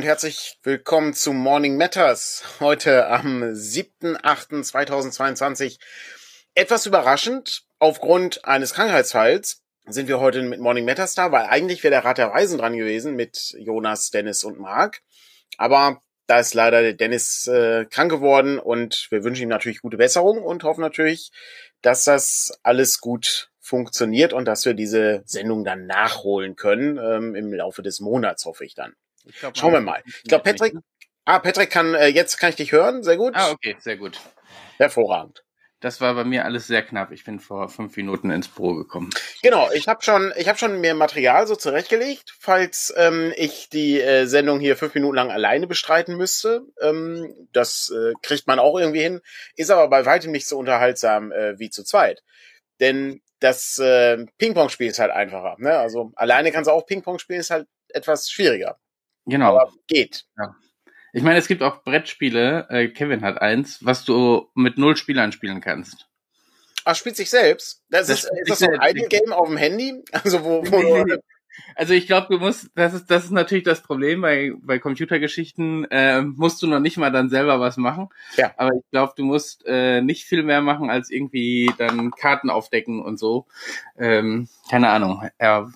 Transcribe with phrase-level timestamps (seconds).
[0.00, 2.42] und herzlich willkommen zu Morning Matters.
[2.58, 5.78] Heute am 7.8.2022.
[6.54, 11.90] Etwas überraschend, aufgrund eines Krankheitsfalls sind wir heute mit Morning Matters da, weil eigentlich wäre
[11.90, 15.02] der Rat der Reisen dran gewesen mit Jonas, Dennis und Marc.
[15.58, 19.98] Aber da ist leider der Dennis äh, krank geworden und wir wünschen ihm natürlich gute
[19.98, 21.30] Besserung und hoffen natürlich,
[21.82, 27.52] dass das alles gut funktioniert und dass wir diese Sendung dann nachholen können ähm, im
[27.52, 28.94] Laufe des Monats, hoffe ich dann.
[29.24, 30.02] Ich glaub, Schauen wir mal.
[30.04, 30.82] Ich glaube, Patrick, ne?
[31.24, 33.34] ah, Patrick kann, äh, jetzt kann ich dich hören, sehr gut.
[33.36, 34.18] Ah, okay, sehr gut.
[34.78, 35.44] Hervorragend.
[35.80, 37.10] Das war bei mir alles sehr knapp.
[37.10, 39.08] Ich bin vor fünf Minuten ins Büro gekommen.
[39.42, 43.98] Genau, ich habe schon, ich habe schon mir Material so zurechtgelegt, falls ähm, ich die
[43.98, 46.66] äh, Sendung hier fünf Minuten lang alleine bestreiten müsste.
[46.82, 49.22] Ähm, das äh, kriegt man auch irgendwie hin,
[49.56, 52.22] ist aber bei weitem nicht so unterhaltsam äh, wie zu zweit.
[52.78, 55.56] Denn das äh, Ping-Pong-Spiel ist halt einfacher.
[55.58, 55.78] Ne?
[55.78, 58.78] Also alleine kannst du auch Ping-Pong spielen, ist halt etwas schwieriger.
[59.26, 59.56] Genau.
[59.56, 60.26] Aber geht.
[60.38, 60.54] Ja.
[61.12, 65.32] Ich meine, es gibt auch Brettspiele, äh, Kevin hat eins, was du mit null Spielern
[65.32, 66.06] spielen kannst.
[66.84, 67.82] Ach, spielt sich selbst?
[67.90, 70.02] Das, das ist, ist das so ein Idle-Game auf dem Handy?
[70.12, 71.04] Also wo, wo
[71.74, 75.84] Also ich glaube, du musst, das ist, das ist natürlich das Problem bei, bei Computergeschichten,
[75.90, 78.08] äh, musst du noch nicht mal dann selber was machen.
[78.36, 78.52] Ja.
[78.56, 83.02] Aber ich glaube, du musst äh, nicht viel mehr machen, als irgendwie dann Karten aufdecken
[83.02, 83.46] und so.
[83.98, 85.28] Ähm, keine Ahnung.
[85.40, 85.70] Ja,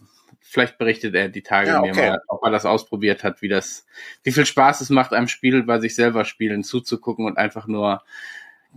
[0.54, 1.92] vielleicht berichtet er die Tage ja, okay.
[1.92, 3.84] mir mal, ob er das ausprobiert hat, wie das,
[4.22, 8.02] wie viel Spaß es macht, einem Spiel bei sich selber spielen zuzugucken und einfach nur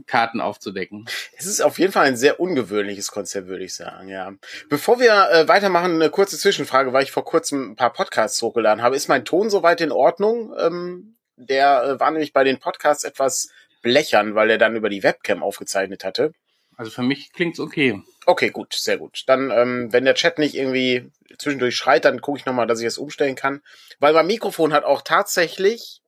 [0.08, 1.06] Karten aufzudecken.
[1.38, 4.34] Es ist auf jeden Fall ein sehr ungewöhnliches Konzept, würde ich sagen, ja.
[4.70, 8.84] Bevor wir äh, weitermachen, eine kurze Zwischenfrage, weil ich vor kurzem ein paar Podcasts hochgeladen
[8.84, 8.96] habe.
[8.96, 10.54] Ist mein Ton soweit in Ordnung?
[10.60, 13.50] Ähm, der äh, war nämlich bei den Podcasts etwas
[13.84, 16.32] blechern, weil er dann über die Webcam aufgezeichnet hatte.
[16.76, 18.02] Also für mich klingt's okay.
[18.30, 19.24] Okay, gut, sehr gut.
[19.28, 22.86] Dann, ähm, wenn der Chat nicht irgendwie zwischendurch schreit, dann gucke ich nochmal, dass ich
[22.86, 23.62] es umstellen kann.
[24.00, 26.02] Weil mein Mikrofon hat auch tatsächlich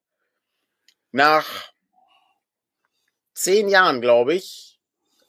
[1.14, 1.46] nach
[3.34, 4.82] zehn Jahren, glaube ich,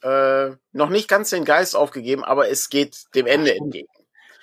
[0.03, 3.87] äh, noch nicht ganz den Geist aufgegeben, aber es geht dem Ende entgegen.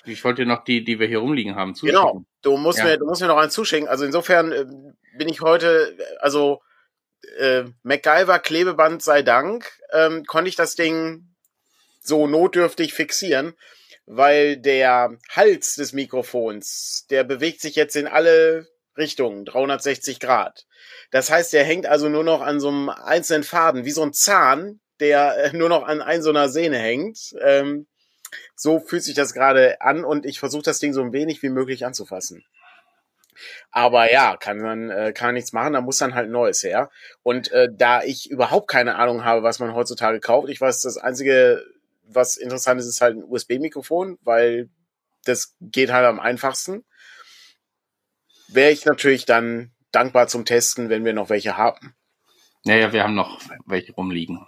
[0.05, 1.99] Ich wollte noch die, die wir hier rumliegen haben, zuschicken.
[1.99, 2.85] Genau, du musst, ja.
[2.85, 3.89] mir, du musst mir noch einen zuschicken.
[3.89, 4.65] Also insofern äh,
[5.17, 6.61] bin ich heute, also
[7.39, 11.27] äh, MacGyver Klebeband sei Dank, ähm, konnte ich das Ding
[12.07, 13.55] so notdürftig fixieren,
[14.05, 20.65] weil der Hals des Mikrofons, der bewegt sich jetzt in alle Richtungen, 360 Grad.
[21.11, 24.13] Das heißt, der hängt also nur noch an so einem einzelnen Faden, wie so ein
[24.13, 27.35] Zahn, der äh, nur noch an ein so einer Sehne hängt.
[27.41, 27.87] Ähm,
[28.55, 31.49] so fühlt sich das gerade an und ich versuche das Ding so ein wenig wie
[31.49, 32.43] möglich anzufassen.
[33.71, 36.89] Aber ja, kann man äh, kann nichts machen, da muss dann halt Neues her.
[37.23, 40.97] Und äh, da ich überhaupt keine Ahnung habe, was man heutzutage kauft, ich weiß, das
[40.97, 41.63] einzige,
[42.07, 44.69] was interessant ist, ist halt ein USB-Mikrofon, weil
[45.25, 46.85] das geht halt am einfachsten.
[48.47, 51.95] Wäre ich natürlich dann dankbar zum Testen, wenn wir noch welche haben.
[52.63, 54.47] Naja, wir haben noch welche rumliegen.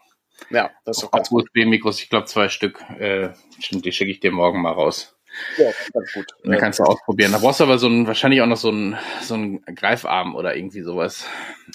[0.49, 2.81] Ja, das ist doch ganz USB-Mikros, ich glaube zwei Stück.
[2.97, 5.19] Äh, stimmt, die schicke ich dir morgen mal raus.
[5.57, 6.25] Ja, ganz gut.
[6.44, 7.31] Und dann kannst du ausprobieren.
[7.31, 10.55] Da brauchst du aber so ein, wahrscheinlich auch noch so ein, so ein Greifarm oder
[10.55, 11.25] irgendwie sowas.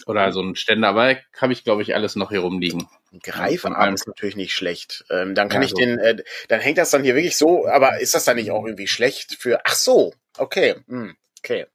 [0.07, 0.89] Oder so ein Ständer.
[0.89, 2.89] Aber habe ich, glaube ich, alles noch hier rumliegen.
[3.13, 5.05] Ein Greifarm ist natürlich nicht schlecht.
[5.11, 5.77] Ähm, dann kann ja, ich so.
[5.77, 8.65] den, äh, dann hängt das dann hier wirklich so, aber ist das dann nicht auch
[8.65, 11.67] irgendwie schlecht für, ach so, okay, hm, okay.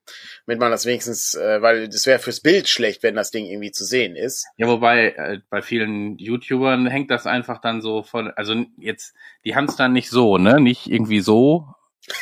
[0.46, 3.72] Damit man das wenigstens, äh, weil das wäre fürs Bild schlecht, wenn das Ding irgendwie
[3.72, 4.48] zu sehen ist.
[4.58, 9.14] Ja, wobei, äh, bei vielen YouTubern hängt das einfach dann so von, also jetzt,
[9.46, 11.68] die haben es dann nicht so, ne, nicht irgendwie so,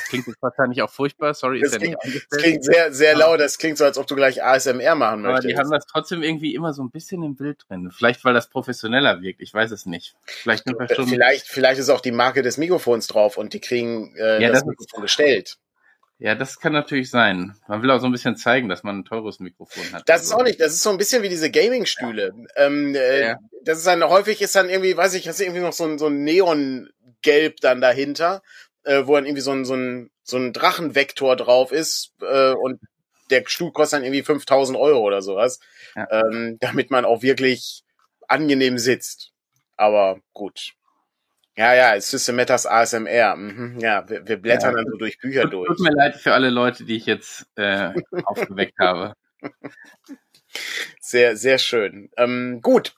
[0.10, 3.16] Klingt jetzt wahrscheinlich auch furchtbar, sorry, das ist klingt, ja nicht Das klingt sehr, sehr
[3.16, 5.46] laut, das klingt so, als ob du gleich ASMR machen möchtest.
[5.46, 7.92] Aber die haben das trotzdem irgendwie immer so ein bisschen im Bild drin.
[7.92, 10.16] Vielleicht, weil das professioneller wirkt, ich weiß es nicht.
[10.26, 10.64] Vielleicht,
[10.96, 14.50] schon vielleicht, vielleicht ist auch die Marke des Mikrofons drauf und die kriegen äh, ja,
[14.50, 15.58] das, das Mikrofon gestellt.
[16.20, 17.56] Ja, das kann natürlich sein.
[17.68, 20.10] Man will auch so ein bisschen zeigen, dass man ein teures Mikrofon hat.
[20.10, 22.34] Das ist auch nicht, das ist so ein bisschen wie diese Gaming-Stühle.
[22.36, 22.66] Ja.
[22.66, 23.38] Ähm, äh, ja.
[23.64, 26.00] Das ist dann, häufig ist dann irgendwie, weiß ich, hast du irgendwie noch so ein,
[26.00, 28.42] so ein Neongelb dann dahinter
[28.88, 32.80] äh, wo dann irgendwie so ein, so ein, so ein Drachenvektor drauf ist äh, und
[33.30, 35.60] der Stuhl kostet dann irgendwie 5000 Euro oder sowas,
[35.96, 36.08] ja.
[36.12, 37.84] ähm, damit man auch wirklich
[38.28, 39.32] angenehm sitzt.
[39.76, 40.72] Aber gut.
[41.58, 43.36] Ja, ja, System Matters ASMR.
[43.36, 45.68] Mhm, ja, wir, wir blättern ja, dann so durch Bücher tut, durch.
[45.68, 47.94] Tut mir leid für alle Leute, die ich jetzt äh,
[48.26, 49.14] aufgeweckt habe.
[51.00, 52.10] Sehr, sehr schön.
[52.18, 52.96] Ähm, gut.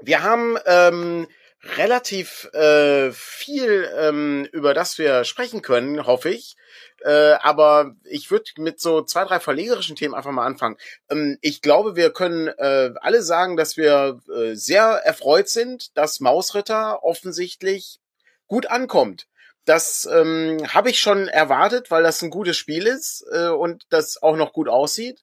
[0.00, 1.26] Wir haben ähm,
[1.62, 6.56] relativ äh, viel, ähm, über das wir sprechen können, hoffe ich.
[7.00, 10.76] Äh, aber ich würde mit so zwei, drei verlegerischen Themen einfach mal anfangen.
[11.10, 16.20] Ähm, ich glaube, wir können äh, alle sagen, dass wir äh, sehr erfreut sind, dass
[16.20, 18.00] Mausritter offensichtlich
[18.46, 19.26] gut ankommt.
[19.64, 24.22] Das ähm, habe ich schon erwartet, weil das ein gutes Spiel ist äh, und das
[24.22, 25.22] auch noch gut aussieht.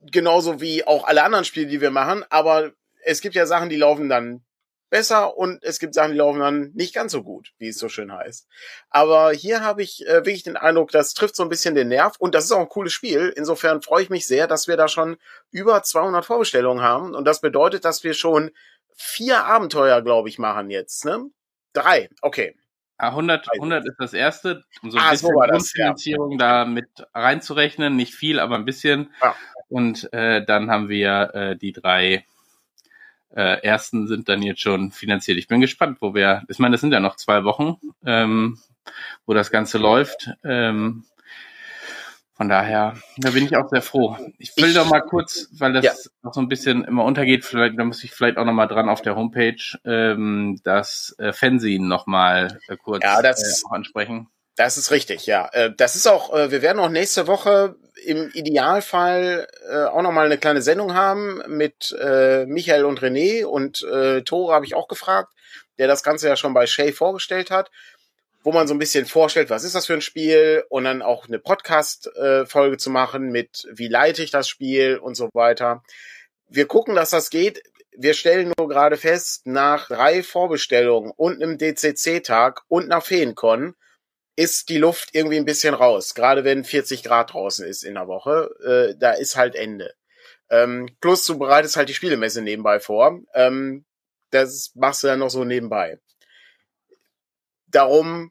[0.00, 2.72] genauso wie auch alle anderen Spiele, die wir machen, aber
[3.02, 4.44] es gibt ja Sachen, die laufen dann
[4.90, 7.88] besser und es gibt Sachen, die laufen dann nicht ganz so gut, wie es so
[7.88, 8.46] schön heißt.
[8.90, 12.16] Aber hier habe ich äh, wirklich den Eindruck, das trifft so ein bisschen den Nerv
[12.18, 13.32] und das ist auch ein cooles Spiel.
[13.36, 15.16] Insofern freue ich mich sehr, dass wir da schon
[15.50, 18.50] über 200 Vorbestellungen haben und das bedeutet, dass wir schon
[18.94, 21.04] vier Abenteuer, glaube ich, machen jetzt.
[21.04, 21.30] Ne?
[21.72, 22.56] Drei, okay.
[22.98, 26.38] 100, ah, 100 ist das erste, um so ein ah, bisschen so Grundfinanzierung ja.
[26.38, 27.94] da mit reinzurechnen.
[27.94, 29.12] Nicht viel, aber ein bisschen.
[29.22, 29.36] Ja.
[29.68, 32.24] Und äh, dann haben wir äh, die drei
[33.34, 35.38] äh, ersten sind dann jetzt schon finanziert.
[35.38, 38.58] Ich bin gespannt, wo wir, ich meine, das sind ja noch zwei Wochen, ähm,
[39.26, 40.30] wo das Ganze läuft.
[40.44, 41.04] Ähm,
[42.38, 44.16] von daher, da bin ich auch sehr froh.
[44.38, 45.92] Ich will ich, doch mal kurz, weil das ja.
[46.22, 48.88] noch so ein bisschen immer untergeht, vielleicht, da muss ich vielleicht auch noch mal dran
[48.88, 54.28] auf der Homepage ähm, das äh, Fanzine noch mal äh, kurz ja, das, äh, ansprechen.
[54.54, 55.48] Das ist richtig, ja.
[55.52, 60.12] Äh, das ist auch, äh, wir werden auch nächste Woche im Idealfall äh, auch noch
[60.12, 64.74] mal eine kleine Sendung haben mit äh, Michael und René und äh, Tore habe ich
[64.74, 65.32] auch gefragt,
[65.78, 67.70] der das Ganze ja schon bei Shay vorgestellt hat,
[68.42, 71.26] wo man so ein bisschen vorstellt, was ist das für ein Spiel und dann auch
[71.26, 75.82] eine Podcast-Folge äh, zu machen mit, wie leite ich das Spiel und so weiter.
[76.48, 77.62] Wir gucken, dass das geht.
[77.96, 83.74] Wir stellen nur gerade fest, nach drei Vorbestellungen und einem DCC-Tag und nach Feencon
[84.38, 86.14] ist die Luft irgendwie ein bisschen raus.
[86.14, 89.92] Gerade wenn 40 Grad draußen ist in der Woche, äh, da ist halt Ende.
[90.48, 93.18] Ähm, plus du bereitest halt die Spielemesse nebenbei vor.
[93.34, 93.84] Ähm,
[94.30, 95.98] das machst du dann noch so nebenbei.
[97.66, 98.30] Darum,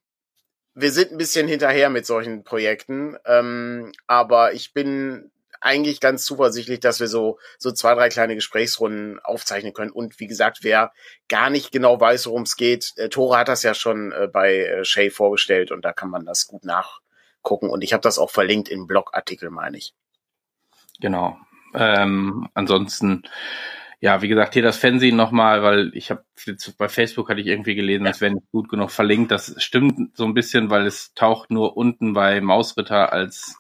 [0.75, 5.29] wir sind ein bisschen hinterher mit solchen Projekten, ähm, aber ich bin
[5.61, 9.91] eigentlich ganz zuversichtlich, dass wir so, so zwei, drei kleine Gesprächsrunden aufzeichnen können.
[9.91, 10.91] Und wie gesagt, wer
[11.27, 14.57] gar nicht genau weiß, worum es geht, äh, Tore hat das ja schon äh, bei
[14.57, 17.69] äh, Shay vorgestellt und da kann man das gut nachgucken.
[17.69, 19.93] Und ich habe das auch verlinkt im Blogartikel, meine ich.
[20.99, 21.37] Genau.
[21.73, 23.23] Ähm, ansonsten,
[23.99, 26.23] ja, wie gesagt, hier das Fernsehen nochmal, weil ich habe
[26.77, 28.11] bei Facebook hatte ich irgendwie gelesen, ja.
[28.11, 29.31] das wäre nicht gut genug verlinkt.
[29.31, 33.59] Das stimmt so ein bisschen, weil es taucht nur unten bei Mausritter als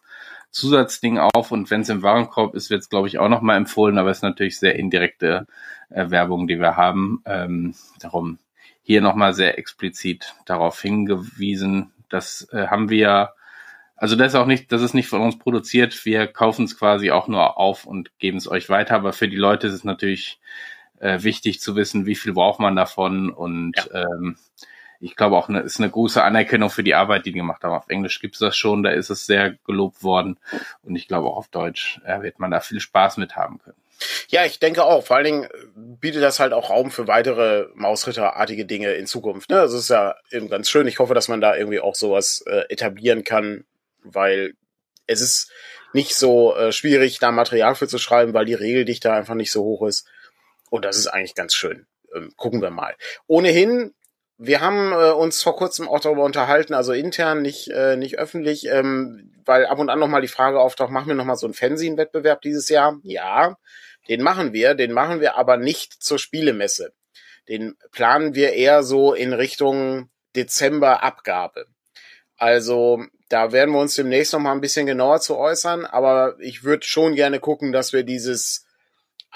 [0.51, 3.97] Zusatzding auf und wenn es im Warenkorb ist, wird es, glaube ich, auch nochmal empfohlen,
[3.97, 5.45] aber es ist natürlich sehr indirekte
[5.89, 7.21] äh, Werbung, die wir haben.
[7.25, 8.39] Ähm, darum
[8.81, 11.91] hier nochmal sehr explizit darauf hingewiesen.
[12.09, 13.33] Das äh, haben wir,
[13.97, 16.05] also das ist auch nicht, das ist nicht von uns produziert.
[16.05, 18.95] Wir kaufen es quasi auch nur auf und geben es euch weiter.
[18.95, 20.39] Aber für die Leute ist es natürlich
[20.99, 24.03] äh, wichtig zu wissen, wie viel braucht man davon und ja.
[24.03, 24.37] ähm,
[24.99, 27.73] ich glaube auch, eine, ist eine große Anerkennung für die Arbeit, die die gemacht haben.
[27.73, 30.39] Auf Englisch gibt es das schon, da ist es sehr gelobt worden.
[30.83, 33.77] Und ich glaube auch auf Deutsch äh, wird man da viel Spaß mit haben können.
[34.27, 35.03] Ja, ich denke auch.
[35.05, 39.49] Vor allen Dingen bietet das halt auch Raum für weitere Mausritterartige Dinge in Zukunft.
[39.49, 39.57] Ne?
[39.57, 40.87] Das ist ja eben ganz schön.
[40.87, 43.65] Ich hoffe, dass man da irgendwie auch sowas äh, etablieren kann,
[44.03, 44.53] weil
[45.07, 45.51] es ist
[45.93, 49.63] nicht so äh, schwierig, da Material für zu schreiben, weil die Regeldichte einfach nicht so
[49.63, 50.05] hoch ist.
[50.69, 51.87] Und das ist eigentlich ganz schön.
[52.13, 52.95] Ähm, gucken wir mal.
[53.25, 53.93] Ohnehin
[54.37, 58.67] wir haben äh, uns vor kurzem auch darüber unterhalten, also intern, nicht, äh, nicht öffentlich,
[58.67, 62.41] ähm, weil ab und an nochmal die Frage auftaucht, machen wir nochmal so einen Fernsehen-Wettbewerb
[62.41, 62.99] dieses Jahr?
[63.03, 63.57] Ja,
[64.09, 66.93] den machen wir, den machen wir aber nicht zur Spielemesse.
[67.49, 71.65] Den planen wir eher so in Richtung Dezember Abgabe.
[72.35, 76.85] Also da werden wir uns demnächst nochmal ein bisschen genauer zu äußern, aber ich würde
[76.85, 78.66] schon gerne gucken, dass wir dieses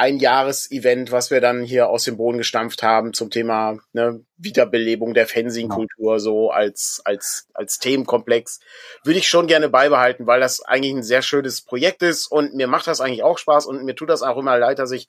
[0.02, 5.14] ein Jahresevent, was wir dann hier aus dem Boden gestampft haben zum Thema ne, Wiederbelebung
[5.14, 8.62] der Fencing-Kultur so als als als Themenkomplex,
[9.04, 12.66] würde ich schon gerne beibehalten, weil das eigentlich ein sehr schönes Projekt ist und mir
[12.66, 15.08] macht das eigentlich auch Spaß und mir tut das auch immer leid, dass ich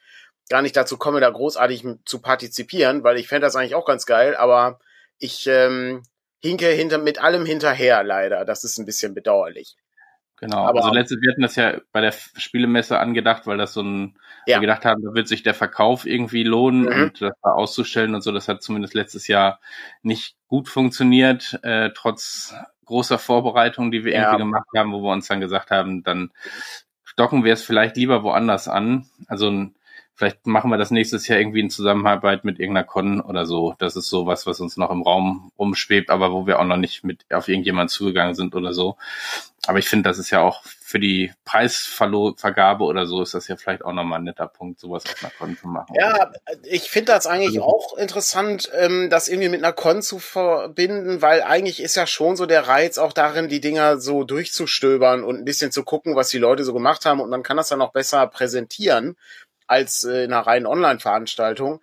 [0.50, 4.04] gar nicht dazu komme, da großartig zu partizipieren, weil ich fände das eigentlich auch ganz
[4.04, 4.78] geil, aber
[5.18, 6.02] ich ähm,
[6.42, 8.44] hinke hinter mit allem hinterher leider.
[8.44, 9.74] Das ist ein bisschen bedauerlich.
[10.42, 13.82] Genau, aber also letztes, wir hatten das ja bei der Spielemesse angedacht, weil das so
[13.82, 14.56] ein, ja.
[14.56, 17.02] wir gedacht haben, da wird sich der Verkauf irgendwie lohnen mhm.
[17.04, 19.60] und das da auszustellen und so, das hat zumindest letztes Jahr
[20.02, 22.56] nicht gut funktioniert, äh, trotz
[22.86, 24.22] großer Vorbereitungen, die wir ja.
[24.22, 26.32] irgendwie gemacht haben, wo wir uns dann gesagt haben, dann
[27.04, 29.06] stocken wir es vielleicht lieber woanders an.
[29.28, 29.76] Also ein
[30.14, 33.74] Vielleicht machen wir das nächstes Jahr irgendwie in Zusammenarbeit mit irgendeiner Con oder so.
[33.78, 36.76] Das ist so was, was uns noch im Raum rumschwebt, aber wo wir auch noch
[36.76, 38.96] nicht mit auf irgendjemand zugegangen sind oder so.
[39.66, 43.56] Aber ich finde, das ist ja auch für die Preisvergabe oder so ist das ja
[43.56, 45.94] vielleicht auch nochmal ein netter Punkt, sowas auf einer Con zu machen.
[45.98, 46.32] Ja,
[46.64, 51.22] ich finde das eigentlich also, auch interessant, ähm, das irgendwie mit einer Con zu verbinden,
[51.22, 55.38] weil eigentlich ist ja schon so der Reiz auch darin, die Dinger so durchzustöbern und
[55.38, 57.80] ein bisschen zu gucken, was die Leute so gemacht haben und man kann das dann
[57.82, 59.16] auch besser präsentieren
[59.66, 61.80] als äh, in einer reinen Online-Veranstaltung.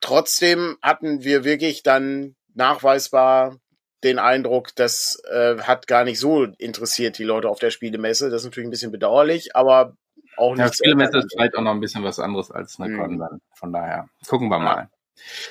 [0.00, 3.56] Trotzdem hatten wir wirklich dann nachweisbar
[4.04, 8.30] den Eindruck, das äh, hat gar nicht so interessiert die Leute auf der Spielemesse.
[8.30, 9.96] Das ist natürlich ein bisschen bedauerlich, aber
[10.36, 10.64] auch nicht.
[10.64, 13.18] Ja, Spielemesse ist vielleicht auch noch ein bisschen was anderes als eine mhm.
[13.18, 14.88] Con Von daher gucken wir mal.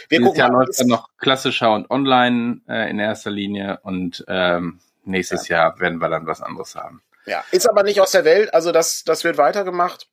[0.08, 4.80] Wir Dieses Jahr läuft dann noch klassischer und online äh, in erster Linie und ähm,
[5.04, 5.58] nächstes ja.
[5.58, 7.02] Jahr werden wir dann was anderes haben.
[7.26, 10.08] Ja, ist aber nicht aus der Welt, also das, das wird weitergemacht.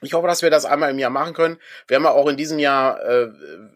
[0.00, 1.58] Ich hoffe, dass wir das einmal im Jahr machen können.
[1.86, 3.28] Wir haben ja auch in diesem Jahr äh,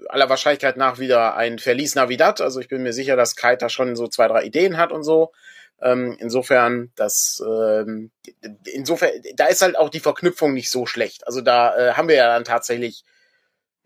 [0.08, 2.40] aller Wahrscheinlichkeit nach wieder ein Verlies Navidad.
[2.40, 5.04] Also ich bin mir sicher, dass Kite da schon so zwei, drei Ideen hat und
[5.04, 5.32] so.
[5.80, 8.10] Ähm, insofern, das, ähm,
[8.64, 11.26] insofern, da ist halt auch die Verknüpfung nicht so schlecht.
[11.26, 13.04] Also da äh, haben wir ja dann tatsächlich,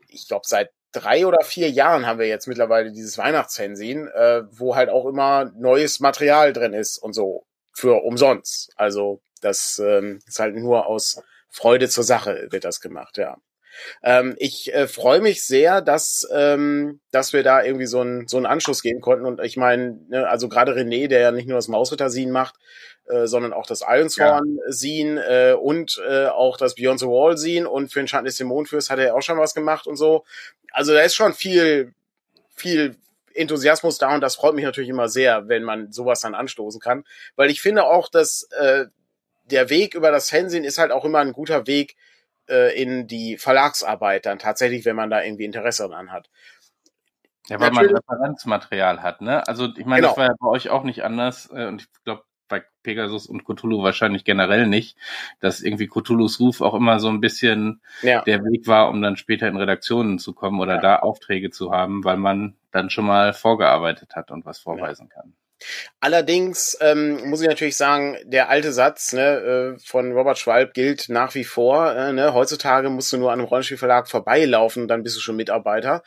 [0.09, 4.75] ich glaube, seit drei oder vier Jahren haben wir jetzt mittlerweile dieses Weihnachtsfernsehen, äh, wo
[4.77, 8.73] halt auch immer neues Material drin ist und so für umsonst.
[8.77, 11.21] Also das ähm, ist halt nur aus
[11.53, 13.37] Freude zur Sache wird das gemacht, ja.
[14.03, 18.37] Ähm, ich äh, freue mich sehr, dass, ähm, dass wir da irgendwie so einen so
[18.37, 19.25] einen Anschluss geben konnten.
[19.25, 22.57] Und ich meine, ne, also gerade René, der ja nicht nur das Mausritter-Scene macht,
[23.07, 28.01] äh, sondern auch das Ironshorn-Scene äh, und äh, auch das Beyond the Wall-Scene und für
[28.01, 30.25] den Schatten des Dämonenfürst hat er auch schon was gemacht und so.
[30.73, 31.95] Also da ist schon viel,
[32.55, 32.97] viel
[33.35, 37.05] Enthusiasmus da und das freut mich natürlich immer sehr, wenn man sowas dann anstoßen kann,
[37.37, 38.87] weil ich finde auch, dass äh,
[39.45, 41.97] der Weg über das Fernsehen ist halt auch immer ein guter Weg,
[42.49, 46.29] äh, in die Verlagsarbeit dann tatsächlich, wenn man da irgendwie Interesse dran hat.
[47.49, 47.93] Ja, weil Natürlich.
[47.93, 49.47] man Referenzmaterial hat, ne?
[49.49, 50.09] Also ich meine, genau.
[50.09, 53.45] das war ja bei euch auch nicht anders äh, und ich glaube bei Pegasus und
[53.45, 54.97] Cthulhu wahrscheinlich generell nicht,
[55.41, 58.21] dass irgendwie Cthulhus Ruf auch immer so ein bisschen ja.
[58.23, 60.81] der Weg war, um dann später in Redaktionen zu kommen oder ja.
[60.81, 65.23] da Aufträge zu haben, weil man dann schon mal vorgearbeitet hat und was vorweisen ja.
[65.23, 65.35] kann.
[66.01, 71.09] Allerdings ähm, muss ich natürlich sagen, der alte Satz ne, äh, von Robert Schwalb gilt
[71.09, 71.95] nach wie vor.
[71.95, 72.35] Äh, ne?
[72.35, 76.03] Heutzutage musst du nur an einem Rollenspielverlag vorbeilaufen, dann bist du schon Mitarbeiter.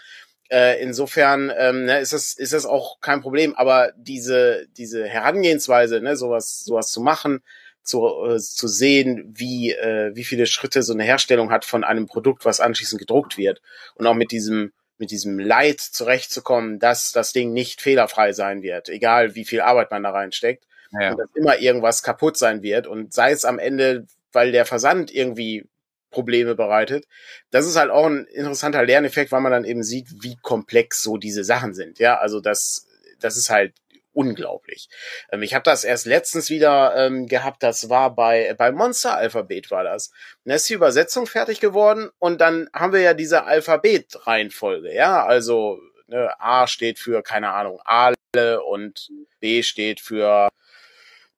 [0.50, 3.56] Äh, insofern ähm, ne, ist das ist das auch kein Problem.
[3.56, 7.42] Aber diese diese Herangehensweise, ne, sowas sowas zu machen,
[7.82, 12.06] zu, äh, zu sehen, wie äh, wie viele Schritte so eine Herstellung hat von einem
[12.06, 13.62] Produkt, was anschließend gedruckt wird
[13.96, 18.90] und auch mit diesem mit diesem Leid zurechtzukommen, dass das Ding nicht fehlerfrei sein wird,
[18.90, 20.66] egal wie viel Arbeit man da reinsteckt.
[20.92, 21.12] Ja.
[21.12, 22.88] Und dass immer irgendwas kaputt sein wird.
[22.88, 25.68] Und sei es am Ende, weil der Versand irgendwie
[26.12, 27.06] Probleme bereitet.
[27.52, 31.18] Das ist halt auch ein interessanter Lerneffekt, weil man dann eben sieht, wie komplex so
[31.18, 32.00] diese Sachen sind.
[32.00, 32.88] Ja, also das,
[33.20, 33.74] das ist halt
[34.16, 34.90] unglaublich.
[35.32, 39.70] Ähm, ich habe das erst letztens wieder ähm, gehabt, das war bei, bei Monster Alphabet
[39.72, 40.08] war das.
[40.44, 45.26] Und da ist die Übersetzung fertig geworden und dann haben wir ja diese Alphabet-Reihenfolge, ja,
[45.26, 48.16] also ne, A steht für, keine Ahnung, Ale
[48.64, 50.50] und B steht für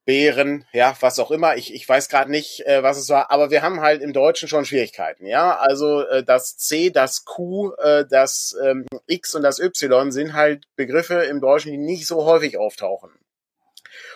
[0.08, 1.58] Bären, ja, was auch immer.
[1.58, 4.48] Ich, ich weiß gerade nicht, äh, was es war, aber wir haben halt im Deutschen
[4.48, 5.58] schon Schwierigkeiten, ja.
[5.58, 10.64] Also äh, das C, das Q, äh, das ähm, X und das Y sind halt
[10.76, 13.10] Begriffe im Deutschen, die nicht so häufig auftauchen.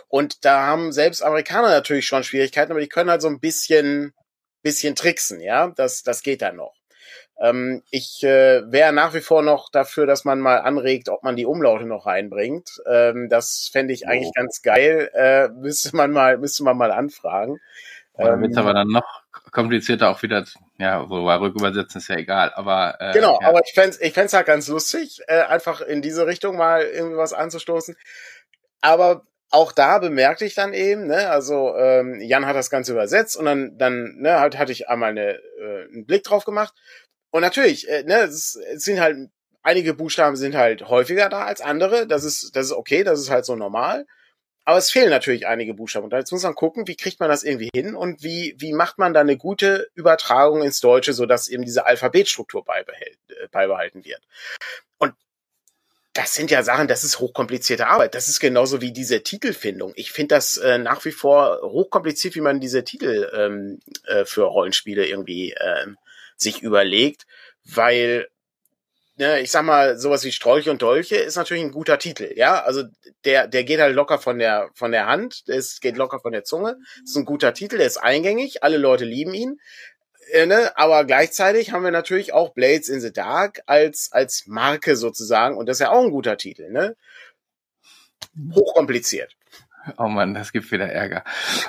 [0.09, 4.15] Und da haben selbst Amerikaner natürlich schon Schwierigkeiten, aber die können halt so ein bisschen,
[4.63, 5.75] bisschen tricksen, ja.
[5.77, 6.73] Das, das geht dann noch.
[7.43, 11.35] Ähm, ich äh, wäre nach wie vor noch dafür, dass man mal anregt, ob man
[11.35, 12.81] die Umlaute noch reinbringt.
[12.89, 14.41] Ähm, das fände ich eigentlich oh.
[14.41, 15.11] ganz geil.
[15.13, 17.59] Äh, müsste man mal, müsste man mal anfragen.
[18.13, 20.45] Oder ähm, wird aber dann noch komplizierter auch wieder,
[20.79, 23.49] ja, wobei rückübersetzen ist ja egal, aber äh, Genau, ja.
[23.49, 27.17] aber ich fände ich fänd's halt ganz lustig, äh, einfach in diese Richtung mal irgendwie
[27.17, 27.97] was anzustoßen.
[28.81, 33.37] Aber auch da bemerkte ich dann eben, ne, also ähm, Jan hat das Ganze übersetzt
[33.37, 36.75] und dann, dann ne, halt hatte ich einmal eine, äh, einen Blick drauf gemacht
[37.33, 39.31] und natürlich, äh, ne, es, es sind halt
[39.63, 42.07] einige Buchstaben sind halt häufiger da als andere.
[42.07, 44.07] Das ist, das ist okay, das ist halt so normal.
[44.65, 46.05] Aber es fehlen natürlich einige Buchstaben.
[46.05, 48.99] Und jetzt muss man gucken, wie kriegt man das irgendwie hin und wie, wie macht
[48.99, 54.21] man da eine gute Übertragung ins Deutsche, sodass eben diese Alphabetstruktur äh, beibehalten wird.
[54.99, 55.15] Und
[56.13, 58.15] das sind ja Sachen, das ist hochkomplizierte Arbeit.
[58.15, 59.95] Das ist genauso wie diese Titelfindung.
[59.97, 64.45] Ich finde das äh, nach wie vor hochkompliziert, wie man diese Titel ähm, äh, für
[64.45, 65.97] Rollenspiele irgendwie ähm,
[66.43, 67.27] sich überlegt,
[67.65, 68.29] weil
[69.17, 72.63] ne, ich sag mal, sowas wie Strolche und Dolche ist natürlich ein guter Titel, ja.
[72.63, 72.85] Also
[73.25, 76.45] der, der geht halt locker von der, von der Hand, ist, geht locker von der
[76.45, 76.79] Zunge.
[77.05, 79.61] Ist ein guter Titel, der ist eingängig, alle Leute lieben ihn.
[80.33, 80.77] Äh, ne?
[80.77, 85.67] Aber gleichzeitig haben wir natürlich auch Blades in the Dark als, als Marke sozusagen, und
[85.67, 86.97] das ist ja auch ein guter Titel, ne?
[88.55, 89.37] Hochkompliziert.
[89.99, 91.25] Oh man, das gibt wieder Ärger.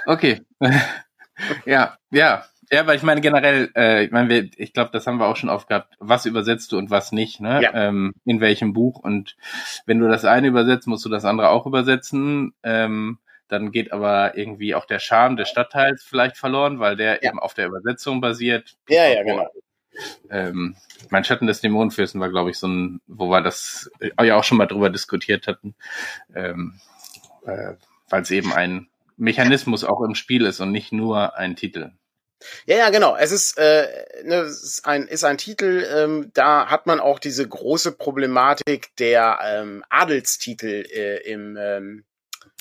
[0.06, 0.42] Okay.
[1.66, 5.18] ja, ja, ja, weil ich meine generell, äh, ich meine, wir, ich glaube, das haben
[5.18, 5.94] wir auch schon oft gehabt.
[6.00, 7.62] Was übersetzt du und was nicht, ne?
[7.62, 7.72] Ja.
[7.74, 9.00] Ähm, in welchem Buch?
[9.00, 9.36] Und
[9.86, 12.54] wenn du das eine übersetzt, musst du das andere auch übersetzen.
[12.64, 17.30] Ähm, dann geht aber irgendwie auch der Charme des Stadtteils vielleicht verloren, weil der ja.
[17.30, 18.76] eben auf der Übersetzung basiert.
[18.90, 19.48] Ja, ja, genau.
[20.32, 20.76] Ähm,
[21.10, 24.44] mein Schatten des Dämonenfürsten war, glaube ich, so ein, wo wir das äh, ja auch
[24.44, 25.76] schon mal drüber diskutiert hatten,
[26.34, 26.80] ähm,
[27.46, 27.74] äh,
[28.10, 28.88] weil es eben ein
[29.18, 31.92] Mechanismus auch im Spiel ist und nicht nur ein Titel.
[32.66, 33.16] Ja, ja, genau.
[33.16, 33.88] Es ist, äh,
[34.24, 35.88] ne, es ist ein ist ein Titel.
[35.90, 42.04] Ähm, da hat man auch diese große Problematik der ähm, Adelstitel äh, im, ähm,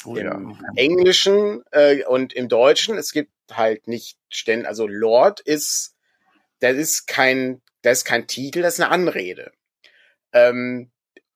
[0.04, 0.58] oh, im ja.
[0.76, 2.96] Englischen äh, und im Deutschen.
[2.96, 5.94] Es gibt halt nicht ständig, also Lord ist,
[6.60, 9.52] das ist kein, das ist kein Titel, das ist eine Anrede.
[10.32, 10.91] Ähm,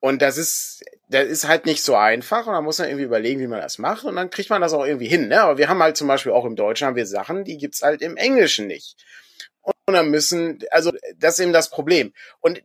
[0.07, 3.41] und das ist, das ist halt nicht so einfach und da muss man irgendwie überlegen,
[3.41, 5.27] wie man das macht und dann kriegt man das auch irgendwie hin.
[5.27, 5.41] Ne?
[5.41, 8.03] Aber wir haben halt zum Beispiel auch im Deutschen haben wir Sachen, die gibt's halt
[8.03, 8.95] im Englischen nicht.
[9.63, 12.13] Und dann müssen, also das ist eben das Problem.
[12.39, 12.63] Und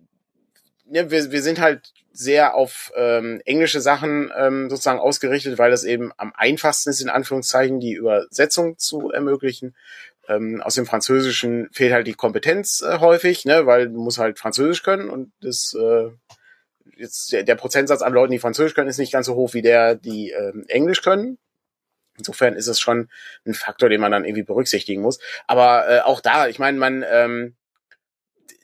[0.86, 5.84] ne, wir, wir sind halt sehr auf ähm, englische Sachen ähm, sozusagen ausgerichtet, weil das
[5.84, 9.76] eben am einfachsten ist, in Anführungszeichen, die Übersetzung zu ermöglichen.
[10.28, 14.38] Ähm, aus dem Französischen fehlt halt die Kompetenz äh, häufig, ne, weil du musst halt
[14.38, 16.12] Französisch können und das äh,
[17.02, 19.96] jetzt der, Prozentsatz an Leuten, die Französisch können, ist nicht ganz so hoch wie der,
[19.96, 21.38] die ähm, Englisch können.
[22.18, 23.10] Insofern ist es schon
[23.46, 25.20] ein Faktor, den man dann irgendwie berücksichtigen muss.
[25.48, 27.56] Aber äh, auch da, ich meine, man, ähm,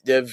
[0.04, 0.26] der,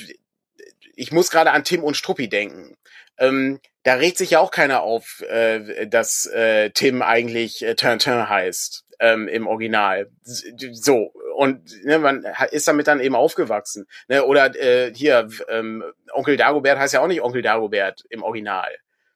[0.94, 2.76] ich muss gerade an Tim und Struppi denken.
[3.18, 8.28] Ähm, da regt sich ja auch keiner auf, äh, dass äh, Tim eigentlich äh, Tintin
[8.28, 10.11] heißt ähm, im Original.
[10.25, 13.86] So und ne, man ist damit dann eben aufgewachsen.
[14.08, 14.24] Ne?
[14.24, 18.70] Oder äh, hier ähm, Onkel Dagobert heißt ja auch nicht Onkel Dagobert im Original.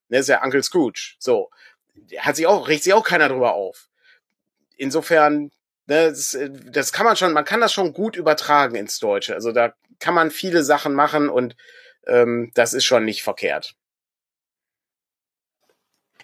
[0.08, 1.14] Ne, ist ja Uncle Scrooge.
[1.18, 1.50] So
[2.18, 3.88] hat sich auch regt sich auch keiner drüber auf.
[4.76, 5.50] Insofern
[5.86, 9.34] ne, das, das kann man schon, man kann das schon gut übertragen ins Deutsche.
[9.34, 11.56] Also da kann man viele Sachen machen und
[12.06, 13.74] ähm, das ist schon nicht verkehrt.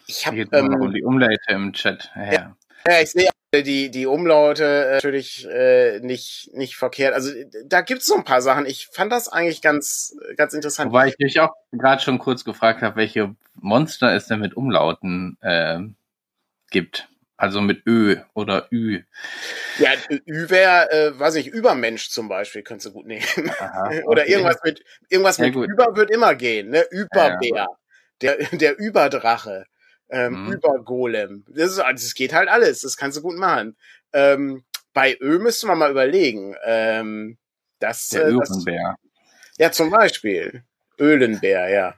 [0.06, 2.11] Ich habe ähm, die Umleite im Chat.
[2.14, 2.33] Ja.
[2.33, 7.14] ja, ich sehe die die Umlaute äh, natürlich äh, nicht nicht verkehrt.
[7.14, 7.31] Also
[7.64, 8.66] da gibt's so ein paar Sachen.
[8.66, 10.90] Ich fand das eigentlich ganz ganz interessant.
[10.90, 15.38] Wobei ich mich auch gerade schon kurz gefragt habe, welche Monster es denn mit Umlauten
[15.40, 15.81] äh,
[16.70, 17.09] gibt.
[17.37, 19.03] Also mit Ö oder Ü.
[19.79, 23.25] Ja, Ü wäre, äh, weiß ich, Übermensch zum Beispiel, könntest du gut nehmen.
[23.59, 24.03] Aha, okay.
[24.05, 25.68] oder irgendwas mit, irgendwas mit gut.
[25.68, 26.85] Über wird immer gehen, ne?
[26.90, 27.38] Überbär.
[27.42, 27.66] Ja,
[28.23, 29.66] der, der Überdrache.
[30.14, 30.53] Ähm, mhm.
[30.53, 31.44] Übergolem.
[31.48, 32.83] Das, ist, das geht halt alles.
[32.83, 33.77] Das kannst du gut machen.
[34.12, 36.55] Ähm, bei Ö müsste man mal überlegen.
[36.64, 37.37] Ähm,
[37.81, 38.96] das, der äh, Ölenbär.
[39.59, 40.62] ja, zum Beispiel.
[40.98, 41.94] Ölenbär, ja.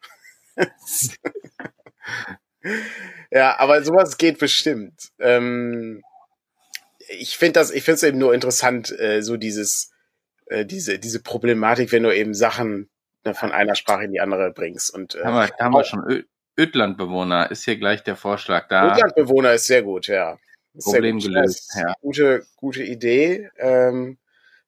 [3.30, 5.10] Ja, aber sowas geht bestimmt.
[5.18, 6.02] Ähm,
[7.08, 9.92] ich finde das, ich finde es eben nur interessant, äh, so dieses,
[10.46, 12.90] äh, diese, diese Problematik, wenn du eben Sachen
[13.24, 14.92] ne, von einer Sprache in die andere bringst.
[14.92, 16.24] Und äh, haben wir, haben wir schon
[16.58, 18.92] Ödlandbewohner ist hier gleich der Vorschlag da.
[18.92, 20.38] Ödlandbewohner ist sehr gut, ja.
[20.82, 21.24] Problem gut.
[21.24, 21.94] gelöst, ja.
[22.00, 23.50] Gute, gute Idee.
[23.58, 24.18] Ähm,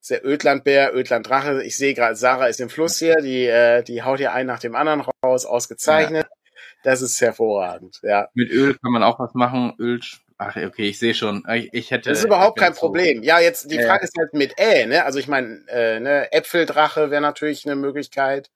[0.08, 1.62] der Ödlandbär, Ödlanddrache.
[1.62, 4.60] Ich sehe gerade, Sarah ist im Fluss hier, die, äh, die haut hier einen nach
[4.60, 6.26] dem anderen raus, ausgezeichnet.
[6.30, 6.52] Ja.
[6.82, 8.28] Das ist hervorragend, ja.
[8.34, 9.74] Mit Öl kann man auch was machen.
[9.78, 10.00] Öl,
[10.38, 11.44] ach, okay, ich sehe schon.
[11.52, 12.08] Ich, ich, hätte.
[12.08, 13.22] Das ist überhaupt kein Problem.
[13.22, 15.04] Ja, jetzt die Frage äh, ist halt mit Ä, ne?
[15.04, 18.50] Also ich meine, äh, ne, Äpfeldrache wäre natürlich eine Möglichkeit.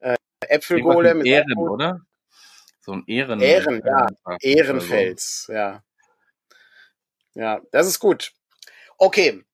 [0.00, 0.16] Äh,
[0.48, 1.24] Äpfelgolem.
[1.24, 2.00] Ehren, oder?
[2.88, 3.38] So ein Ehren.
[3.40, 4.06] Ehren, ja.
[4.40, 5.82] Ehrenfels, ja.
[7.34, 8.32] Ja, das ist gut.
[8.96, 9.44] Okay,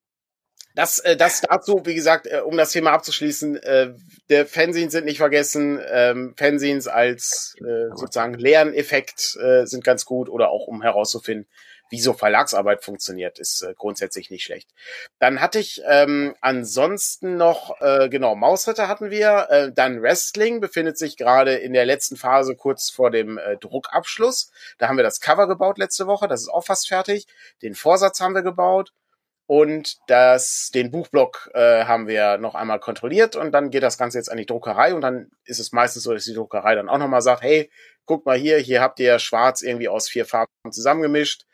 [0.76, 3.94] das, äh, das dazu, wie gesagt, äh, um das Thema abzuschließen, äh,
[4.28, 5.80] der Fanzines sind nicht vergessen.
[5.90, 11.48] Ähm, Fanzines als äh, sozusagen Lerneffekt äh, sind ganz gut oder auch um herauszufinden,
[11.90, 14.70] wie so Verlagsarbeit funktioniert, ist äh, grundsätzlich nicht schlecht.
[15.18, 20.98] Dann hatte ich ähm, ansonsten noch, äh, genau, Mausritter hatten wir, äh, dann Wrestling befindet
[20.98, 24.50] sich gerade in der letzten Phase kurz vor dem äh, Druckabschluss.
[24.78, 27.26] Da haben wir das Cover gebaut letzte Woche, das ist auch fast fertig.
[27.62, 28.92] Den Vorsatz haben wir gebaut
[29.46, 34.18] und das, den Buchblock äh, haben wir noch einmal kontrolliert und dann geht das Ganze
[34.18, 36.98] jetzt an die Druckerei und dann ist es meistens so, dass die Druckerei dann auch
[36.98, 37.70] nochmal sagt, hey,
[38.06, 41.44] guck mal hier, hier habt ihr schwarz irgendwie aus vier Farben zusammengemischt,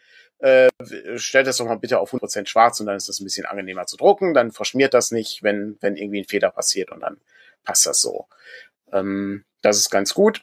[0.40, 0.68] äh,
[1.16, 3.86] stellt das doch mal bitte auf 100% schwarz und dann ist das ein bisschen angenehmer
[3.86, 7.18] zu drucken, dann verschmiert das nicht, wenn, wenn irgendwie ein Fehler passiert und dann
[7.64, 8.26] passt das so.
[8.92, 10.42] Ähm, das ist ganz gut.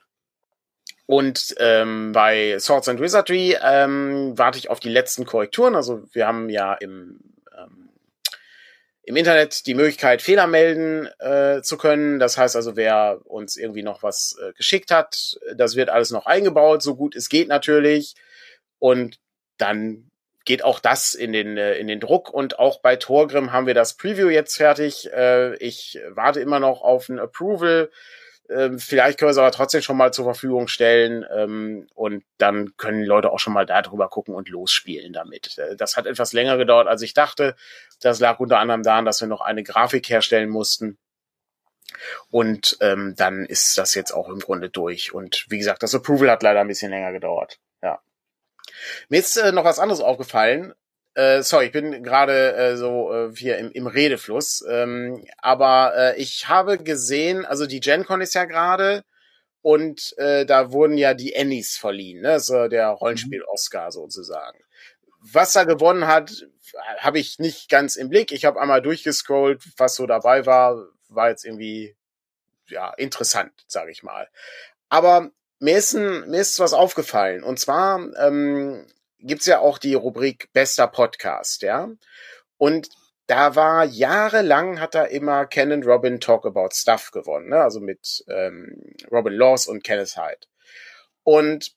[1.07, 5.75] Und ähm, bei Swords and Wizardry ähm, warte ich auf die letzten Korrekturen.
[5.75, 7.19] Also wir haben ja im
[7.57, 7.89] ähm,
[9.03, 12.19] im Internet die Möglichkeit, Fehler melden äh, zu können.
[12.19, 16.25] Das heißt also, wer uns irgendwie noch was äh, geschickt hat, das wird alles noch
[16.25, 18.15] eingebaut, so gut es geht natürlich.
[18.79, 19.17] Und
[19.57, 20.09] dann
[20.45, 22.29] geht auch das in den, äh, in den Druck.
[22.33, 25.11] Und auch bei Torgrim haben wir das Preview jetzt fertig.
[25.11, 27.89] Äh, ich warte immer noch auf ein Approval
[28.49, 32.77] ähm, vielleicht können wir es aber trotzdem schon mal zur Verfügung stellen ähm, und dann
[32.77, 35.57] können Leute auch schon mal da drüber gucken und losspielen damit.
[35.57, 37.55] Äh, das hat etwas länger gedauert, als ich dachte.
[37.99, 40.97] Das lag unter anderem daran, dass wir noch eine Grafik herstellen mussten.
[42.29, 45.13] Und ähm, dann ist das jetzt auch im Grunde durch.
[45.13, 47.59] Und wie gesagt, das Approval hat leider ein bisschen länger gedauert.
[49.09, 50.73] Mir ist äh, noch was anderes aufgefallen.
[51.13, 54.63] Äh, sorry, ich bin gerade äh, so äh, hier im, im Redefluss.
[54.69, 59.03] Ähm, aber äh, ich habe gesehen, also die GenCon ist ja gerade
[59.61, 62.39] und äh, da wurden ja die Emmys verliehen, ne?
[62.39, 64.59] So der Rollenspiel-Oscar sozusagen.
[65.19, 66.31] Was er gewonnen hat,
[66.99, 68.31] habe ich nicht ganz im Blick.
[68.31, 71.95] Ich habe einmal durchgescrollt, was so dabei war, war jetzt irgendwie
[72.69, 74.27] ja interessant, sage ich mal.
[74.89, 77.43] Aber mir ist, ein, mir ist was aufgefallen.
[77.43, 78.85] Und zwar ähm,
[79.19, 81.89] gibt's ja auch die Rubrik Bester Podcast, ja.
[82.57, 82.89] Und
[83.27, 87.61] da war jahrelang hat er immer Ken and Robin Talk About Stuff gewonnen, ne?
[87.61, 90.47] also mit ähm, Robin Laws und Kenneth Hyde.
[91.23, 91.73] Und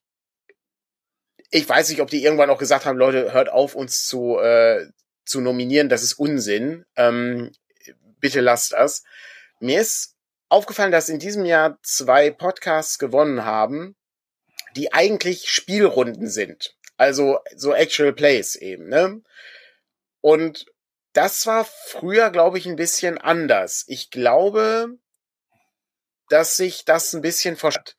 [1.51, 4.87] ich weiß nicht, ob die irgendwann auch gesagt haben, Leute, hört auf, uns zu, äh,
[5.25, 6.85] zu nominieren, das ist Unsinn.
[6.95, 7.51] Ähm,
[8.21, 9.03] bitte lasst das.
[9.59, 10.17] Mir ist
[10.51, 13.97] aufgefallen, dass in diesem Jahr zwei Podcasts gewonnen haben,
[14.77, 16.77] die eigentlich Spielrunden sind.
[16.97, 19.23] Also so Actual Plays eben, ne?
[20.21, 20.67] Und
[21.15, 23.85] das war früher, glaube ich, ein bisschen anders.
[23.89, 24.99] Ich glaube,
[26.29, 27.97] dass sich das ein bisschen versteht.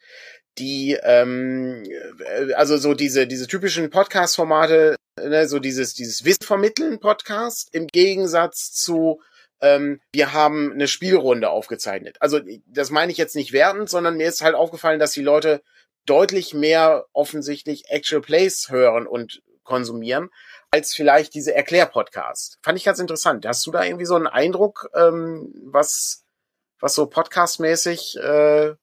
[0.58, 1.84] Die, ähm,
[2.26, 7.88] äh, also so diese, diese typischen Podcast-Formate, ne, so dieses, dieses Wissen vermitteln Podcast im
[7.88, 9.22] Gegensatz zu
[9.62, 12.18] ähm, wir haben eine Spielrunde aufgezeichnet.
[12.20, 15.62] Also das meine ich jetzt nicht wertend, sondern mir ist halt aufgefallen, dass die Leute
[16.06, 20.30] deutlich mehr offensichtlich Actual Plays hören und konsumieren,
[20.72, 22.58] als vielleicht diese Erklärpodcast.
[22.64, 23.46] Fand ich ganz interessant.
[23.46, 26.26] Hast du da irgendwie so einen Eindruck, ähm, was,
[26.80, 28.74] was so podcastmäßig äh,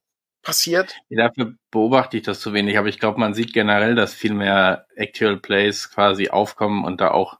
[0.41, 0.95] passiert?
[1.09, 4.87] Dafür beobachte ich das zu wenig, aber ich glaube, man sieht generell, dass viel mehr
[4.95, 7.38] Actual Plays quasi aufkommen und da auch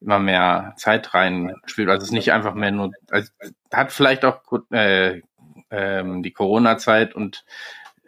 [0.00, 1.88] immer mehr Zeit rein spielt.
[1.88, 3.30] Also es ist nicht einfach mehr nur, also
[3.72, 5.22] hat vielleicht auch äh,
[5.70, 7.44] ähm, die Corona-Zeit und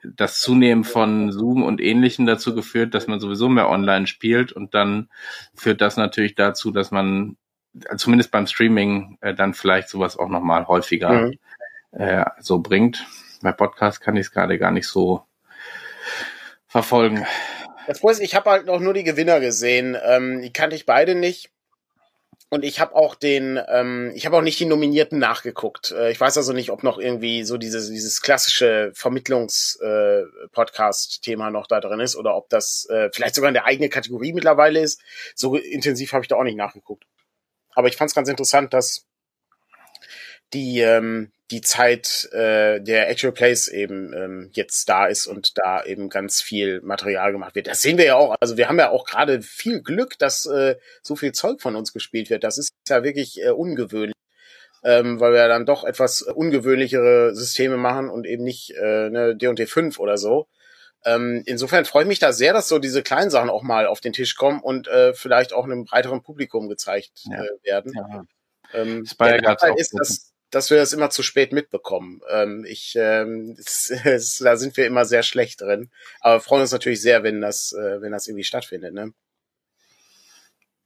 [0.03, 4.75] das Zunehmen von Zoom und Ähnlichen dazu geführt, dass man sowieso mehr online spielt und
[4.75, 5.11] dann
[5.55, 7.37] führt das natürlich dazu, dass man
[7.97, 11.39] zumindest beim Streaming äh, dann vielleicht sowas auch nochmal häufiger mhm.
[11.93, 13.07] äh, so bringt.
[13.43, 15.25] Bei Podcast kann ich es gerade gar nicht so
[16.67, 17.27] verfolgen.
[17.87, 19.97] Das Problem ist, ich habe halt noch nur die Gewinner gesehen.
[20.05, 21.51] Ähm, die kannte ich beide nicht.
[22.53, 25.93] Und ich habe auch den, ähm, ich habe auch nicht die Nominierten nachgeguckt.
[25.93, 31.69] Äh, ich weiß also nicht, ob noch irgendwie so dieses, dieses klassische Vermittlungs-Podcast-Thema äh, noch
[31.69, 35.01] da drin ist oder ob das äh, vielleicht sogar in der eigenen Kategorie mittlerweile ist.
[35.37, 37.05] So intensiv habe ich da auch nicht nachgeguckt.
[37.77, 39.07] Aber ich fand es ganz interessant, dass
[40.53, 45.83] die, ähm, die Zeit äh, der Actual Plays eben ähm, jetzt da ist und da
[45.85, 47.67] eben ganz viel Material gemacht wird.
[47.67, 48.37] Das sehen wir ja auch.
[48.41, 51.93] Also wir haben ja auch gerade viel Glück, dass äh, so viel Zeug von uns
[51.93, 52.45] gespielt wird.
[52.45, 54.15] Das ist ja wirklich äh, ungewöhnlich.
[54.83, 59.67] Ähm, weil wir dann doch etwas ungewöhnlichere Systeme machen und eben nicht äh, ne, D&D
[59.67, 60.49] 5 oder so.
[61.05, 64.01] Ähm, insofern freue ich mich da sehr, dass so diese kleinen Sachen auch mal auf
[64.01, 67.43] den Tisch kommen und äh, vielleicht auch einem breiteren Publikum gezeigt ja.
[67.43, 67.93] äh, werden.
[67.95, 68.25] Ja.
[68.73, 72.21] Ähm, der Nachteil ist, dass dass wir das immer zu spät mitbekommen.
[72.31, 75.91] Ähm, ich, ähm, es, es, da sind wir immer sehr schlecht drin.
[76.21, 78.95] Aber freuen uns natürlich sehr, wenn das, äh, wenn das irgendwie stattfindet.
[78.95, 79.13] Ne?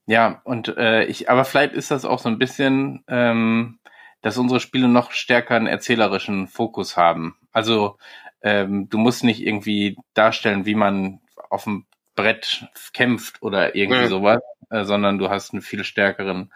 [0.06, 3.78] Ja, und äh, ich, aber vielleicht ist das auch so ein bisschen, ähm,
[4.20, 7.36] dass unsere Spiele noch stärker einen erzählerischen Fokus haben.
[7.52, 7.96] Also
[8.42, 14.08] ähm, du musst nicht irgendwie darstellen, wie man auf dem Brett kämpft oder irgendwie ja.
[14.08, 16.52] sowas, äh, sondern du hast einen viel stärkeren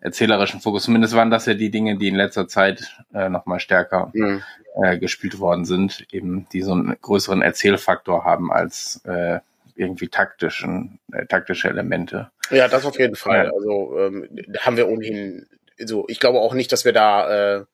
[0.00, 0.84] erzählerischen Fokus.
[0.84, 4.40] Zumindest waren das ja die Dinge, die in letzter Zeit äh, nochmal stärker ja.
[4.82, 9.40] äh, gespielt worden sind, eben die so einen größeren Erzählfaktor haben als äh,
[9.74, 12.30] irgendwie taktischen, äh, taktische Elemente.
[12.50, 13.46] Ja, das auf jeden Fall.
[13.46, 13.52] Ja.
[13.52, 14.28] Also ähm,
[14.60, 15.46] haben wir ohnehin,
[15.78, 17.64] so ich glaube auch nicht, dass wir da äh,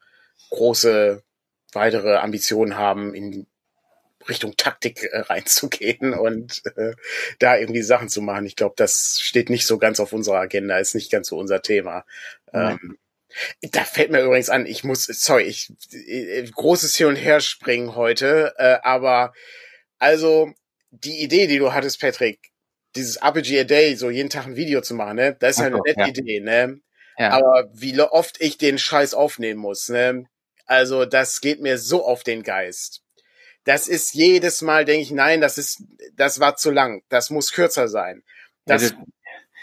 [0.51, 1.23] große
[1.73, 3.47] weitere Ambitionen haben in
[4.28, 6.94] Richtung Taktik äh, reinzugehen und äh,
[7.38, 8.46] da irgendwie Sachen zu machen.
[8.46, 11.62] Ich glaube, das steht nicht so ganz auf unserer Agenda, ist nicht ganz so unser
[11.62, 12.04] Thema.
[12.52, 12.98] Ähm,
[13.62, 17.96] da fällt mir übrigens an, ich muss, sorry, ich äh, großes Hin und Her springen
[17.96, 19.32] heute, äh, aber
[19.98, 20.52] also
[20.90, 22.52] die Idee, die du hattest, Patrick,
[22.94, 25.66] dieses RPG a Day, so jeden Tag ein Video zu machen, ne, das ist ja
[25.66, 26.06] eine nette ja.
[26.08, 26.80] Idee, ne?
[27.18, 27.30] Ja.
[27.30, 30.26] Aber wie oft ich den Scheiß aufnehmen muss, ne?
[30.66, 33.04] Also, das geht mir so auf den Geist
[33.64, 35.83] das ist jedes Mal, denke ich, nein, das ist,
[36.14, 38.22] das war zu lang, das muss kürzer sein.
[38.66, 38.96] Das ja,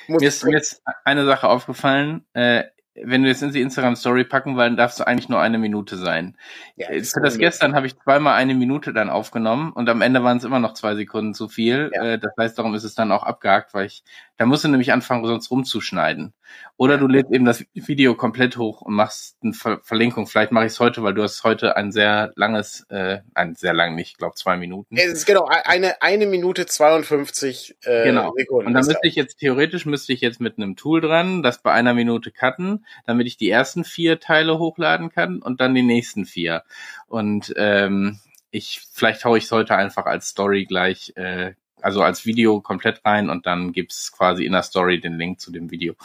[0.07, 3.95] muss mir, ist, mir ist eine Sache aufgefallen, äh, wenn wir es in die Instagram
[3.95, 6.37] Story packen, weil dann darfst du eigentlich nur eine Minute sein.
[6.75, 10.23] Ja, das Für das gestern habe ich zweimal eine Minute dann aufgenommen und am Ende
[10.23, 11.89] waren es immer noch zwei Sekunden zu viel.
[11.93, 12.03] Ja.
[12.03, 14.03] Äh, das heißt, darum ist es dann auch abgehakt, weil ich,
[14.37, 16.33] da musst du nämlich anfangen, sonst rumzuschneiden.
[16.77, 20.25] Oder du lädst eben das Video komplett hoch und machst eine Ver Verlinkung.
[20.25, 23.73] Vielleicht mache ich es heute, weil du hast heute ein sehr langes, äh, ein sehr
[23.73, 24.97] lang nicht, ich glaube zwei Minuten.
[24.97, 28.33] Es ist genau eine eine Minute 52 äh, genau.
[28.35, 28.67] Sekunden.
[28.67, 31.71] Und dann müsste ich jetzt theoretisch müsste ich jetzt mit einem Tool dran, das bei
[31.71, 36.25] einer Minute cutten, damit ich die ersten vier Teile hochladen kann und dann die nächsten
[36.25, 36.63] vier.
[37.07, 38.19] Und ähm,
[38.51, 43.05] ich vielleicht haue ich es heute einfach als Story gleich äh, also als Video komplett
[43.05, 45.95] rein und dann gibt's quasi in der Story den Link zu dem Video.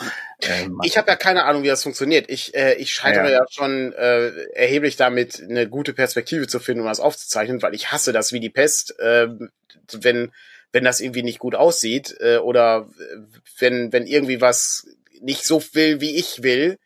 [0.40, 2.28] Ähm, ich habe ja keine Ahnung, wie das funktioniert.
[2.28, 3.44] Ich, äh, ich scheitere ja, ja.
[3.50, 8.12] schon äh, erheblich damit, eine gute Perspektive zu finden, um das aufzuzeichnen, weil ich hasse
[8.12, 9.28] das wie die Pest, äh,
[9.92, 10.32] wenn
[10.72, 12.88] wenn das irgendwie nicht gut aussieht äh, oder
[13.58, 14.86] wenn wenn irgendwie was
[15.20, 16.78] nicht so will, wie ich will,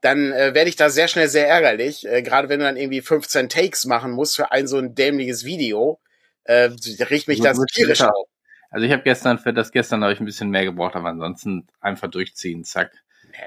[0.00, 2.06] dann äh, werde ich da sehr schnell sehr ärgerlich.
[2.06, 5.44] Äh, Gerade wenn du dann irgendwie 15 Takes machen musst für ein so ein dämliches
[5.44, 6.00] Video,
[6.44, 6.70] äh,
[7.10, 8.28] riecht mich das tierisch auf.
[8.70, 11.66] Also ich habe gestern für das gestern habe ich ein bisschen mehr gebraucht, aber ansonsten
[11.80, 12.92] einfach durchziehen, zack.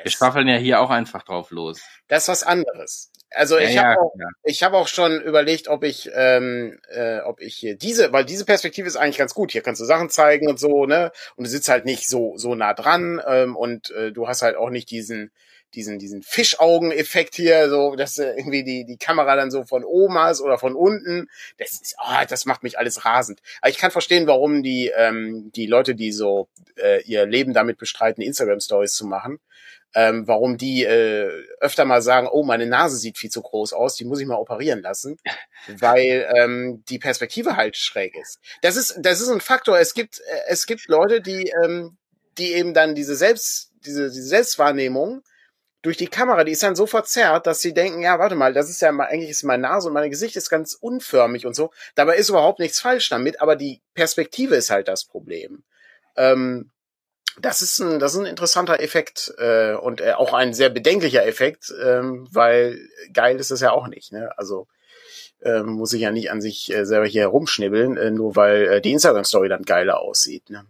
[0.03, 1.81] Wir schwaffeln ja hier auch einfach drauf los.
[2.07, 3.11] Das ist was anderes.
[3.31, 4.27] Also ja, ich habe ja, auch, ja.
[4.43, 8.45] ich habe auch schon überlegt, ob ich, ähm, äh, ob ich hier diese, weil diese
[8.45, 9.51] Perspektive ist eigentlich ganz gut.
[9.51, 11.11] Hier kannst du Sachen zeigen und so, ne?
[11.35, 14.55] Und du sitzt halt nicht so so nah dran ähm, und äh, du hast halt
[14.55, 15.31] auch nicht diesen
[15.75, 20.17] diesen, diesen Fischaugen-Effekt hier, so, dass äh, irgendwie die, die Kamera dann so von oben
[20.17, 21.27] hast oder von unten.
[21.57, 23.41] Das ist, oh, das macht mich alles rasend.
[23.61, 27.77] Aber ich kann verstehen, warum die, ähm, die Leute, die so äh, ihr Leben damit
[27.77, 29.39] bestreiten, Instagram-Stories zu machen,
[29.95, 31.29] ähm, warum die äh,
[31.59, 34.35] öfter mal sagen, oh, meine Nase sieht viel zu groß aus, die muss ich mal
[34.35, 35.17] operieren lassen,
[35.67, 38.39] weil ähm, die Perspektive halt schräg ist.
[38.61, 39.79] Das ist, das ist ein Faktor.
[39.79, 41.97] Es gibt, äh, es gibt Leute, die, ähm,
[42.37, 45.23] die eben dann diese Selbst, diese, diese Selbstwahrnehmung
[45.81, 48.69] durch die Kamera, die ist dann so verzerrt, dass sie denken, ja, warte mal, das
[48.69, 51.71] ist ja mal, eigentlich ist meine Nase und mein Gesicht ist ganz unförmig und so.
[51.95, 55.63] Dabei ist überhaupt nichts falsch damit, aber die Perspektive ist halt das Problem.
[56.17, 56.71] Ähm,
[57.39, 61.25] das ist ein, das ist ein interessanter Effekt äh, und äh, auch ein sehr bedenklicher
[61.25, 62.79] Effekt, ähm, weil
[63.13, 64.11] geil ist es ja auch nicht.
[64.11, 64.37] Ne?
[64.37, 64.67] Also
[65.41, 68.81] äh, muss ich ja nicht an sich äh, selber hier herumschnibbeln, äh, nur weil äh,
[68.81, 70.49] die Instagram-Story dann geiler aussieht.
[70.49, 70.65] Ne?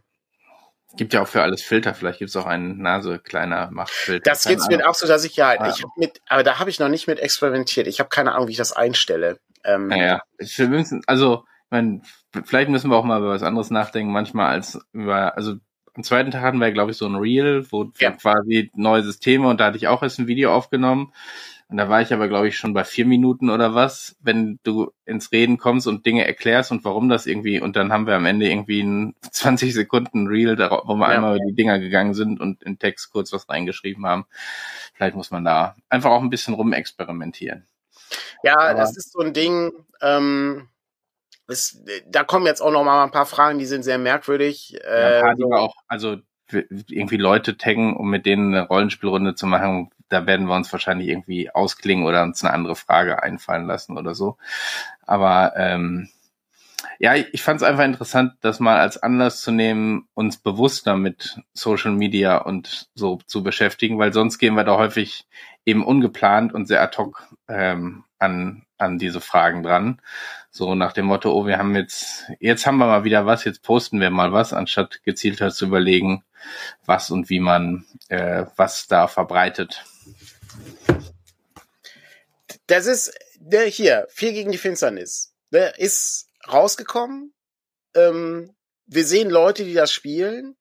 [0.97, 1.93] Gibt ja auch für alles Filter.
[1.93, 4.23] Vielleicht gibt es auch einen Nase kleiner Machtfilter.
[4.23, 5.59] Das gibt's mit absoluter Sicherheit.
[5.61, 5.69] Ah.
[5.69, 7.87] Ich hab mit, aber da habe ich noch nicht mit experimentiert.
[7.87, 9.39] Ich habe keine Ahnung, wie ich das einstelle.
[9.63, 12.01] Ähm, naja, wir müssen, also, ich mein,
[12.43, 14.11] vielleicht müssen wir auch mal über was anderes nachdenken.
[14.11, 15.55] Manchmal als über, also
[15.93, 18.11] am zweiten Tag hatten wir, glaube ich, so ein Reel, wo ja.
[18.11, 21.13] quasi neue Systeme und da hatte ich auch erst ein Video aufgenommen.
[21.69, 24.91] Und da war ich aber, glaube ich, schon bei vier Minuten oder was, wenn du
[25.05, 28.25] ins Reden kommst und Dinge erklärst und warum das irgendwie, und dann haben wir am
[28.25, 31.15] Ende irgendwie ein 20 Sekunden Reel, wo wir ja.
[31.15, 34.25] einmal über die Dinger gegangen sind und in Text kurz was reingeschrieben haben.
[34.95, 37.67] Vielleicht muss man da einfach auch ein bisschen rumexperimentieren.
[38.41, 40.69] Ja, aber das ist so ein Ding, ähm,
[41.47, 44.79] es, da kommen jetzt auch noch mal ein paar Fragen, die sind sehr merkwürdig.
[44.83, 46.17] Ja, ein paar, die wir auch, also
[46.51, 51.07] irgendwie Leute taggen, um mit denen eine Rollenspielrunde zu machen, da werden wir uns wahrscheinlich
[51.07, 54.37] irgendwie ausklingen oder uns eine andere Frage einfallen lassen oder so.
[55.05, 56.09] Aber ähm,
[56.99, 61.39] ja, ich fand es einfach interessant, das mal als Anlass zu nehmen, uns bewusster mit
[61.53, 65.25] Social Media und so zu beschäftigen, weil sonst gehen wir da häufig
[65.65, 70.01] eben ungeplant und sehr ad hoc ähm, an, an diese Fragen dran.
[70.51, 73.63] So nach dem Motto, oh, wir haben jetzt, jetzt haben wir mal wieder was, jetzt
[73.63, 76.23] posten wir mal was, anstatt gezielter zu überlegen,
[76.85, 79.85] was und wie man äh, was da verbreitet.
[82.67, 85.33] Das ist der hier, vier gegen die Finsternis.
[85.51, 87.33] Der ist rausgekommen.
[87.95, 90.55] Ähm, wir sehen Leute, die das spielen.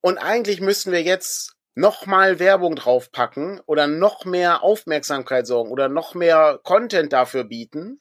[0.00, 5.88] Und eigentlich müssten wir jetzt noch mal Werbung draufpacken oder noch mehr Aufmerksamkeit sorgen oder
[5.88, 7.98] noch mehr Content dafür bieten,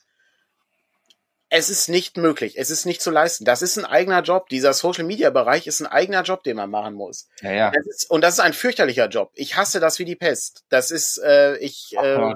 [1.54, 2.58] es ist nicht möglich.
[2.58, 3.44] Es ist nicht zu leisten.
[3.44, 4.48] Das ist ein eigener Job.
[4.48, 7.28] Dieser Social Media Bereich ist ein eigener Job, den man machen muss.
[7.42, 7.72] Ja, ja.
[7.72, 9.32] Das ist, und das ist ein fürchterlicher Job.
[9.36, 10.64] Ich hasse das wie die Pest.
[10.70, 12.34] Das ist, äh, ich äh,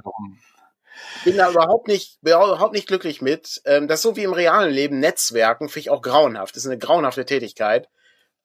[1.23, 3.61] bin da überhaupt nicht, überhaupt nicht glücklich mit.
[3.63, 4.99] Ähm, das ist so wie im realen Leben.
[4.99, 6.53] Netzwerken finde ich auch grauenhaft.
[6.53, 7.87] Das ist eine grauenhafte Tätigkeit.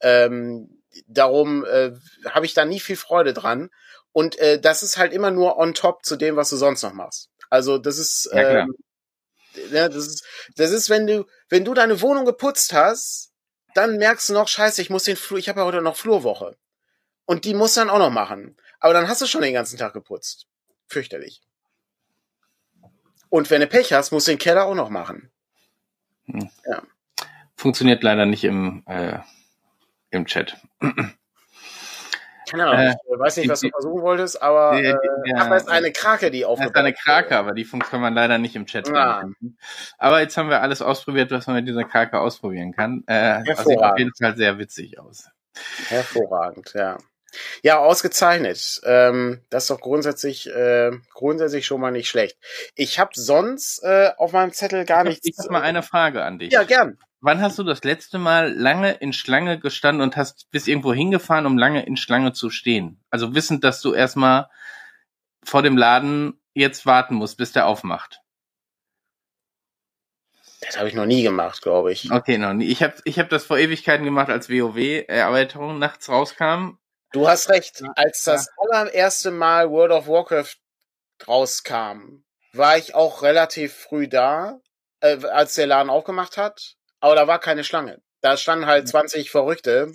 [0.01, 1.91] Ähm, darum äh,
[2.29, 3.71] habe ich da nie viel Freude dran.
[4.13, 6.93] Und äh, das ist halt immer nur on top zu dem, was du sonst noch
[6.93, 7.29] machst.
[7.49, 8.77] Also das ist, ja, ähm,
[9.71, 10.25] ja, das ist,
[10.57, 13.33] das ist, wenn du, wenn du deine Wohnung geputzt hast,
[13.75, 16.57] dann merkst du noch, scheiße, ich muss den Flur, ich habe ja heute noch Flurwoche.
[17.27, 18.57] Und die muss dann auch noch machen.
[18.81, 20.47] Aber dann hast du schon den ganzen Tag geputzt.
[20.89, 21.43] Fürchterlich.
[23.29, 25.31] Und wenn du Pech hast, musst du den Keller auch noch machen.
[26.25, 26.51] Hm.
[26.67, 26.83] Ja.
[27.57, 29.21] Funktioniert leider nicht im, äh,
[30.11, 30.57] im Chat.
[32.51, 35.93] Keine Ahnung, ich weiß nicht, was du versuchen wolltest, aber äh, ja, das ist eine
[35.93, 38.89] Krake, die aufgebaut Das ist eine Krake, aber die kann man leider nicht im Chat
[38.89, 39.25] ja.
[39.99, 43.05] Aber jetzt haben wir alles ausprobiert, was man mit dieser Krake ausprobieren kann.
[43.07, 45.29] Äh, das sieht auf jeden Fall sehr witzig aus.
[45.89, 46.99] Hervorragend, ja.
[47.63, 48.81] Ja, ausgezeichnet.
[48.85, 52.37] Ähm, das ist doch grundsätzlich äh, grundsätzlich schon mal nicht schlecht.
[52.75, 55.25] Ich habe sonst äh, auf meinem Zettel gar nichts.
[55.25, 56.53] Ich habe mal eine Frage an dich.
[56.53, 56.99] Ja, gern.
[57.23, 61.45] Wann hast du das letzte Mal lange in Schlange gestanden und hast bis irgendwo hingefahren,
[61.45, 63.03] um lange in Schlange zu stehen?
[63.11, 64.49] Also wissend, dass du erstmal
[65.45, 68.23] vor dem Laden jetzt warten musst, bis der aufmacht.
[70.61, 72.11] Das habe ich noch nie gemacht, glaube ich.
[72.11, 72.67] Okay, noch nie.
[72.67, 76.79] Ich habe ich hab das vor Ewigkeiten gemacht, als WoW-Erweiterung nachts rauskam.
[77.13, 77.83] Du hast recht.
[77.97, 80.57] Als das allererste Mal World of Warcraft
[81.27, 84.61] rauskam, war ich auch relativ früh da,
[85.01, 86.77] äh, als der Laden aufgemacht hat.
[87.01, 88.01] Aber da war keine Schlange.
[88.21, 89.93] Da standen halt 20 Verrückte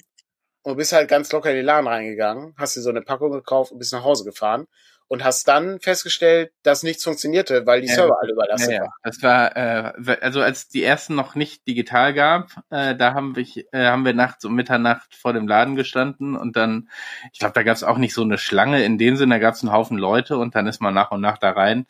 [0.64, 3.32] und du bist halt ganz locker in den Laden reingegangen, hast dir so eine Packung
[3.32, 4.66] gekauft und bist nach Hause gefahren
[5.08, 8.82] und hast dann festgestellt, dass nichts funktionierte, weil die ja, Server alle überlastet ja, ja.
[8.82, 8.92] waren.
[9.04, 13.46] Das war äh, also als die ersten noch nicht digital gab, äh, da haben wir
[13.72, 16.90] äh, haben wir nachts um Mitternacht vor dem Laden gestanden und dann,
[17.32, 19.54] ich glaube, da gab es auch nicht so eine Schlange in dem Sinne, da gab
[19.54, 21.86] es einen Haufen Leute und dann ist man nach und nach da rein.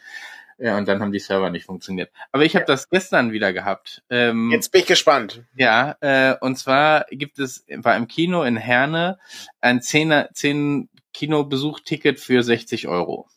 [0.58, 2.12] Ja, und dann haben die Server nicht funktioniert.
[2.32, 4.04] Aber ich habe das gestern wieder gehabt.
[4.10, 5.44] Ähm, Jetzt bin ich gespannt.
[5.56, 9.20] Ja, äh, und zwar gibt es war im Kino in Herne
[9.60, 13.28] ein 10, 10 Kinobesuch-Ticket für 60 Euro.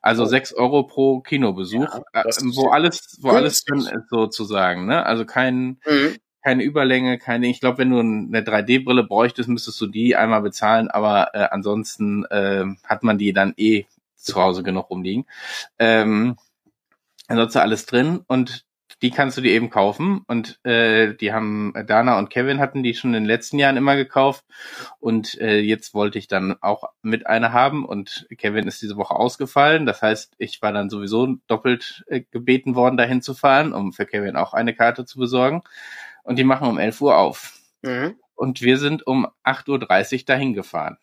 [0.00, 0.26] Also oh.
[0.26, 4.86] 6 Euro pro Kinobesuch, ja, äh, wo alles, wo alles drin ist sozusagen.
[4.86, 5.04] Ne?
[5.04, 6.16] Also kein, mhm.
[6.42, 7.48] keine Überlänge, keine.
[7.48, 12.24] Ich glaube, wenn du eine 3D-Brille bräuchtest, müsstest du die einmal bezahlen, aber äh, ansonsten
[12.26, 13.84] äh, hat man die dann eh
[14.16, 15.24] zu Hause genug rumliegen.
[15.78, 16.36] Ähm,
[17.28, 18.64] ansonsten alles drin und
[19.00, 20.22] die kannst du dir eben kaufen.
[20.26, 23.96] Und äh, die haben Dana und Kevin hatten die schon in den letzten Jahren immer
[23.96, 24.44] gekauft.
[25.00, 27.84] Und äh, jetzt wollte ich dann auch mit einer haben.
[27.84, 29.86] Und Kevin ist diese Woche ausgefallen.
[29.86, 34.06] Das heißt, ich war dann sowieso doppelt äh, gebeten worden, dahin zu fahren, um für
[34.06, 35.62] Kevin auch eine Karte zu besorgen.
[36.22, 37.54] Und die machen um 11 Uhr auf.
[37.82, 38.16] Mhm.
[38.34, 40.98] Und wir sind um 8.30 Uhr dahin gefahren.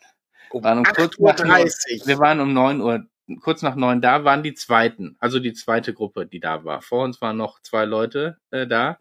[0.51, 2.08] Um 8.30 Uhr.
[2.08, 3.05] Wir waren um 9 Uhr
[3.41, 6.81] kurz nach neun da waren die zweiten, also die zweite Gruppe, die da war.
[6.81, 8.99] Vor uns waren noch zwei Leute äh, da.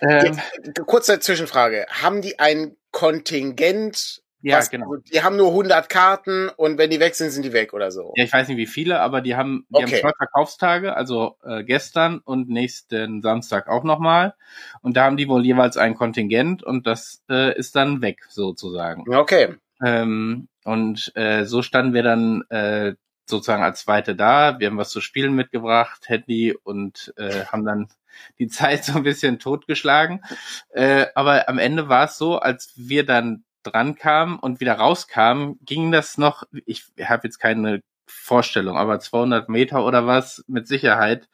[0.00, 1.86] Ähm, Jetzt, kurze Zwischenfrage.
[2.02, 4.22] Haben die ein Kontingent?
[4.44, 4.96] Ja, was, genau.
[4.96, 8.12] Die haben nur 100 Karten und wenn die weg sind, sind die weg oder so.
[8.16, 9.84] Ja, ich weiß nicht wie viele, aber die haben, die okay.
[9.84, 14.34] haben zwei Verkaufstage, also äh, gestern und nächsten Samstag auch nochmal.
[14.80, 19.04] Und da haben die wohl jeweils ein Kontingent und das äh, ist dann weg sozusagen.
[19.14, 19.54] Okay.
[19.84, 22.94] Ähm, und äh, so standen wir dann äh,
[23.26, 24.58] sozusagen als Zweite da.
[24.58, 27.88] Wir haben was zu spielen mitgebracht, Handy und äh, haben dann
[28.38, 30.22] die Zeit so ein bisschen totgeschlagen.
[30.70, 35.58] Äh, aber am Ende war es so, als wir dann dran kamen und wieder rauskamen,
[35.64, 41.28] ging das noch, ich habe jetzt keine Vorstellung, aber 200 Meter oder was mit Sicherheit,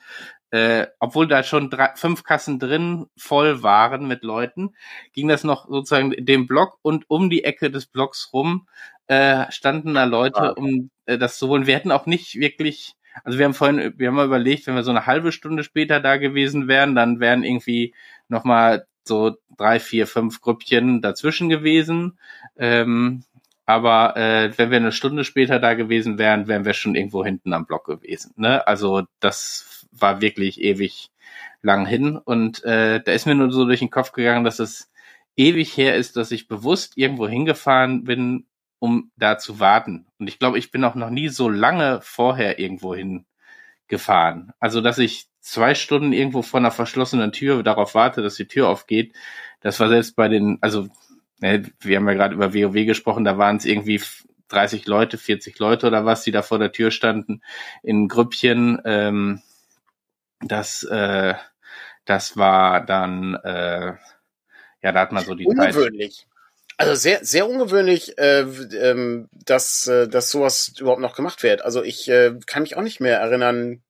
[0.51, 4.75] äh, obwohl da schon drei, fünf Kassen drin voll waren mit Leuten,
[5.13, 8.67] ging das noch sozusagen dem Block und um die Ecke des Blocks rum
[9.09, 11.67] äh, standen da Leute, ah, um äh, das zu holen.
[11.67, 14.85] Wir hätten auch nicht wirklich, also wir haben vorhin, wir haben mal überlegt, wenn wir
[14.85, 17.95] so eine halbe Stunde später da gewesen wären, dann wären irgendwie
[18.29, 22.19] nochmal so drei, vier, fünf Grüppchen dazwischen gewesen.
[22.57, 23.25] Ähm,
[23.67, 27.53] aber äh, wenn wir eine Stunde später da gewesen wären, wären wir schon irgendwo hinten
[27.53, 28.33] am Block gewesen.
[28.37, 28.67] Ne?
[28.67, 31.11] Also das war wirklich ewig
[31.63, 32.17] lang hin.
[32.17, 34.91] Und äh, da ist mir nur so durch den Kopf gegangen, dass es
[35.37, 38.47] ewig her ist, dass ich bewusst irgendwo hingefahren bin,
[38.79, 40.07] um da zu warten.
[40.19, 44.53] Und ich glaube, ich bin auch noch nie so lange vorher irgendwo hingefahren.
[44.61, 48.69] Also, dass ich zwei Stunden irgendwo vor einer verschlossenen Tür darauf warte, dass die Tür
[48.69, 49.15] aufgeht,
[49.61, 50.89] das war selbst bei den, also
[51.41, 54.01] ne, wir haben ja gerade über WoW gesprochen, da waren es irgendwie
[54.49, 57.43] 30 Leute, 40 Leute oder was, die da vor der Tür standen
[57.83, 58.81] in Grüppchen.
[58.85, 59.43] Ähm,
[60.41, 61.35] das, äh,
[62.05, 63.93] das war dann, äh,
[64.83, 66.19] ja, da hat man so die Ungewöhnlich.
[66.19, 66.27] Zeit.
[66.81, 71.63] Also sehr, sehr ungewöhnlich, äh, ähm, dass, äh, dass sowas überhaupt noch gemacht wird.
[71.63, 73.83] Also ich äh, kann mich auch nicht mehr erinnern,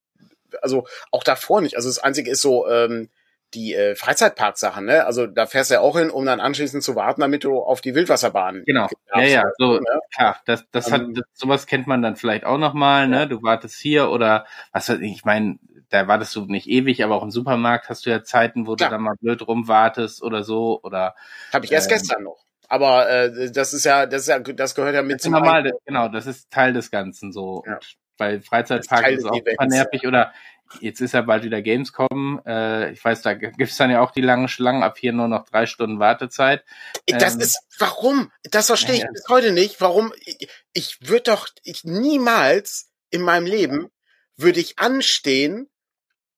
[0.63, 1.77] also auch davor nicht.
[1.77, 3.11] Also das Einzige ist so ähm,
[3.55, 5.05] die äh, Freizeitpark-Sachen, ne?
[5.07, 7.81] Also da fährst du ja auch hin, um dann anschließend zu warten, damit du auf
[7.83, 8.65] die Wildwasserbahn.
[8.67, 8.89] Genau.
[9.15, 10.01] Ja, ja, so, ne?
[10.15, 10.41] klar.
[10.47, 13.27] Das, das hat, ähm, das, sowas kennt man dann vielleicht auch noch mal, ne?
[13.27, 15.59] Du wartest hier oder was weiß ich, ich meine,
[15.91, 18.91] da wartest du nicht ewig, aber auch im Supermarkt hast du ja Zeiten, wo klar.
[18.91, 21.15] du dann mal blöd rumwartest oder so oder.
[21.53, 22.45] Habe ich erst ähm, gestern noch.
[22.69, 25.63] Aber äh, das ist ja, das ist ja, das gehört ja mit das zum normal,
[25.63, 27.65] das, genau, das ist Teil des Ganzen so.
[27.67, 27.79] Ja.
[28.19, 30.33] Bei Freizeitparks ist, ist auch super nervig oder
[30.81, 32.43] jetzt ist ja bald wieder Gamescom.
[32.47, 35.45] Äh, ich weiß, da gibt's dann ja auch die langen Schlangen, ab hier nur noch
[35.47, 36.65] drei Stunden Wartezeit.
[37.07, 38.33] Das ähm, ist, warum?
[38.43, 39.81] Das verstehe ich ja, bis heute nicht.
[39.81, 40.13] Warum?
[40.25, 43.91] Ich, ich würde doch, ich niemals in meinem Leben
[44.37, 45.69] würde ich anstehen,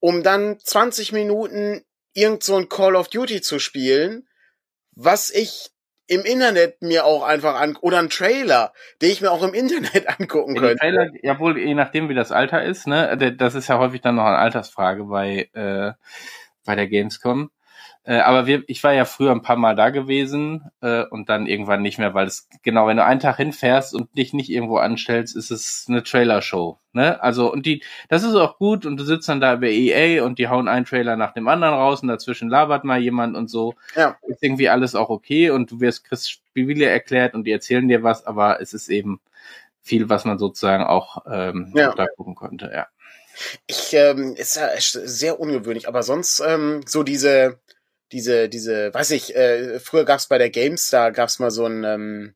[0.00, 1.84] um dann 20 Minuten
[2.14, 4.26] irgend so ein Call of Duty zu spielen,
[4.92, 5.70] was ich
[6.06, 10.08] im Internet mir auch einfach an oder ein Trailer, den ich mir auch im Internet
[10.20, 10.76] angucken könnte.
[10.76, 14.16] Trailer, ja wohl, je nachdem wie das Alter ist, ne, das ist ja häufig dann
[14.16, 15.92] noch eine Altersfrage bei äh,
[16.64, 17.50] bei der Gamescom.
[18.04, 21.46] Äh, aber wir, ich war ja früher ein paar Mal da gewesen äh, und dann
[21.46, 24.78] irgendwann nicht mehr, weil es genau, wenn du einen Tag hinfährst und dich nicht irgendwo
[24.78, 26.78] anstellst, ist es eine Trailer-Show.
[26.92, 27.22] Ne?
[27.22, 30.38] Also und die, das ist auch gut und du sitzt dann da bei EA und
[30.38, 33.74] die hauen einen Trailer nach dem anderen raus und dazwischen labert mal jemand und so.
[33.94, 34.16] Ja.
[34.26, 38.02] Ist irgendwie alles auch okay und du wirst Chris Spiele erklärt und die erzählen dir
[38.02, 39.20] was, aber es ist eben
[39.82, 41.92] viel, was man sozusagen auch ähm, ja.
[41.94, 42.70] da gucken konnte.
[42.72, 42.86] Ja.
[43.66, 47.58] Ich ähm, ist ja sehr ungewöhnlich, aber sonst ähm, so diese
[48.12, 52.34] diese, diese, weiß ich, äh, früher gab's bei der GameStar, gab's mal so ein, ähm,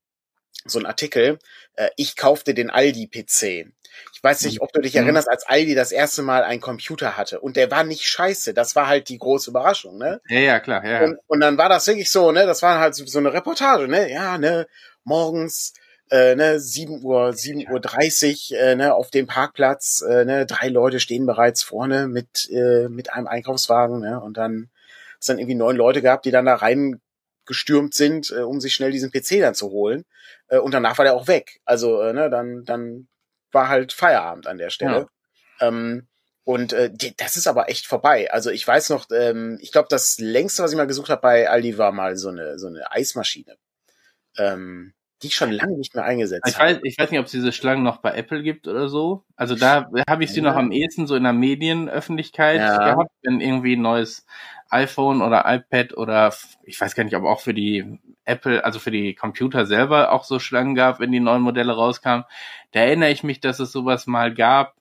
[0.64, 1.39] so ein Artikel,
[1.75, 3.66] äh, ich kaufte den Aldi-PC.
[4.12, 5.03] Ich weiß nicht, ob du dich mhm.
[5.03, 7.41] erinnerst, als Aldi das erste Mal einen Computer hatte.
[7.41, 8.55] Und der war nicht scheiße.
[8.55, 10.20] Das war halt die große Überraschung, ne?
[10.29, 11.05] Ja, ja, klar, ja.
[11.05, 12.47] Und, und dann war das wirklich so, ne?
[12.47, 14.11] Das war halt so, so eine Reportage, ne?
[14.11, 14.66] Ja, ne?
[15.05, 15.75] Morgens,
[16.11, 16.59] äh, ne?
[16.59, 18.95] 7 Uhr, 7 Uhr 30, äh, ne?
[18.95, 20.47] Auf dem Parkplatz, äh, ne?
[20.47, 24.20] Drei Leute stehen bereits vorne mit, äh, mit einem Einkaufswagen, ne?
[24.20, 24.70] Und dann
[25.25, 28.93] es dann irgendwie neun Leute gehabt, die dann da reingestürmt sind, äh, um sich schnell
[28.93, 30.05] diesen PC dann zu holen.
[30.49, 31.61] Äh, und danach war der auch weg.
[31.64, 33.09] Also, äh, ne, dann, dann
[33.53, 35.09] war halt Feierabend an der Stelle.
[35.61, 35.68] Ja.
[35.68, 36.09] Ähm,
[36.45, 38.31] und äh, die, das ist aber echt vorbei.
[38.31, 41.49] Also ich weiß noch, ähm, ich glaube, das längste, was ich mal gesucht habe bei
[41.49, 43.57] Aldi, war mal so eine so eine Eismaschine.
[44.37, 44.93] Ähm,
[45.25, 47.53] die ich schon lange nicht mehr eingesetzt ich weiß, Ich weiß nicht, ob es diese
[47.53, 49.25] Schlangen noch bei Apple gibt oder so.
[49.37, 50.51] Also da habe ich sie ja.
[50.51, 52.93] noch am ehesten so in der Medienöffentlichkeit ja.
[52.93, 54.27] gehabt, wenn irgendwie ein neues
[54.70, 58.91] iPhone oder iPad oder ich weiß gar nicht, ob auch für die Apple, also für
[58.91, 62.25] die Computer selber auch so Schlangen gab, wenn die neuen Modelle rauskamen.
[62.72, 64.75] Da erinnere ich mich, dass es sowas mal gab,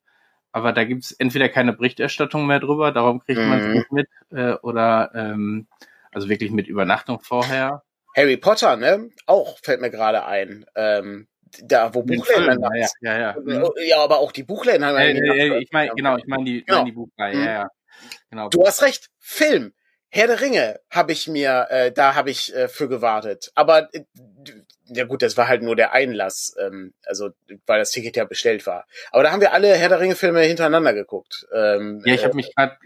[0.51, 3.49] aber da gibt es entweder keine Berichterstattung mehr drüber, darum kriegt mhm.
[3.49, 5.67] man es nicht mit, äh, oder ähm,
[6.11, 7.83] also wirklich mit Übernachtung vorher.
[8.15, 9.09] Harry Potter, ne?
[9.25, 10.65] Auch fällt mir gerade ein.
[10.75, 11.27] Ähm,
[11.61, 13.35] da, wo Buchläden ja, ja, ja.
[13.39, 13.69] Mhm.
[13.87, 16.79] Ja, aber auch die Buchläden haben äh, äh, Ich meine, genau, ich meine die, genau.
[16.79, 17.43] mein die Buchreihe, mhm.
[17.43, 17.67] ja, ja.
[18.29, 18.49] Genau.
[18.49, 19.73] Du hast recht, Film.
[20.15, 23.51] Herr der Ringe habe ich mir, äh, da habe ich äh, für gewartet.
[23.55, 24.03] Aber äh,
[24.85, 27.31] ja gut, das war halt nur der Einlass, ähm, also
[27.65, 28.85] weil das Ticket ja bestellt war.
[29.11, 31.47] Aber da haben wir alle Herr der Ringe Filme hintereinander geguckt.
[31.51, 32.77] Ähm, ja, ich habe äh, mich gerade,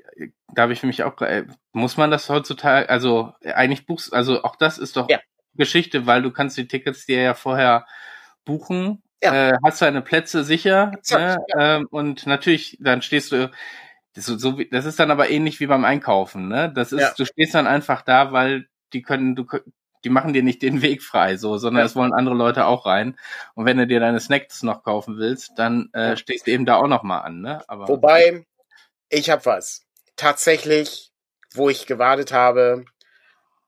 [0.54, 4.44] da habe ich für mich auch, äh, muss man das heutzutage, also eigentlich buchst, also
[4.44, 5.20] auch das ist doch ja.
[5.56, 7.88] Geschichte, weil du kannst die Tickets dir ja vorher
[8.46, 9.50] buchen, ja.
[9.50, 11.46] äh, hast deine Plätze sicher Exakt, ne?
[11.50, 11.76] ja.
[11.76, 13.52] ähm, und natürlich, dann stehst du
[14.18, 16.72] das, so, so, das ist dann aber ähnlich wie beim Einkaufen, ne?
[16.74, 17.14] Das ist, ja.
[17.16, 19.46] du stehst dann einfach da, weil die können, du,
[20.04, 23.16] die machen dir nicht den Weg frei, so, sondern es wollen andere Leute auch rein.
[23.54, 26.78] Und wenn du dir deine Snacks noch kaufen willst, dann äh, stehst du eben da
[26.78, 27.64] auch noch mal an, ne?
[27.68, 28.44] Aber Wobei,
[29.10, 29.86] ich hab was.
[30.16, 31.12] Tatsächlich,
[31.54, 32.86] wo ich gewartet habe,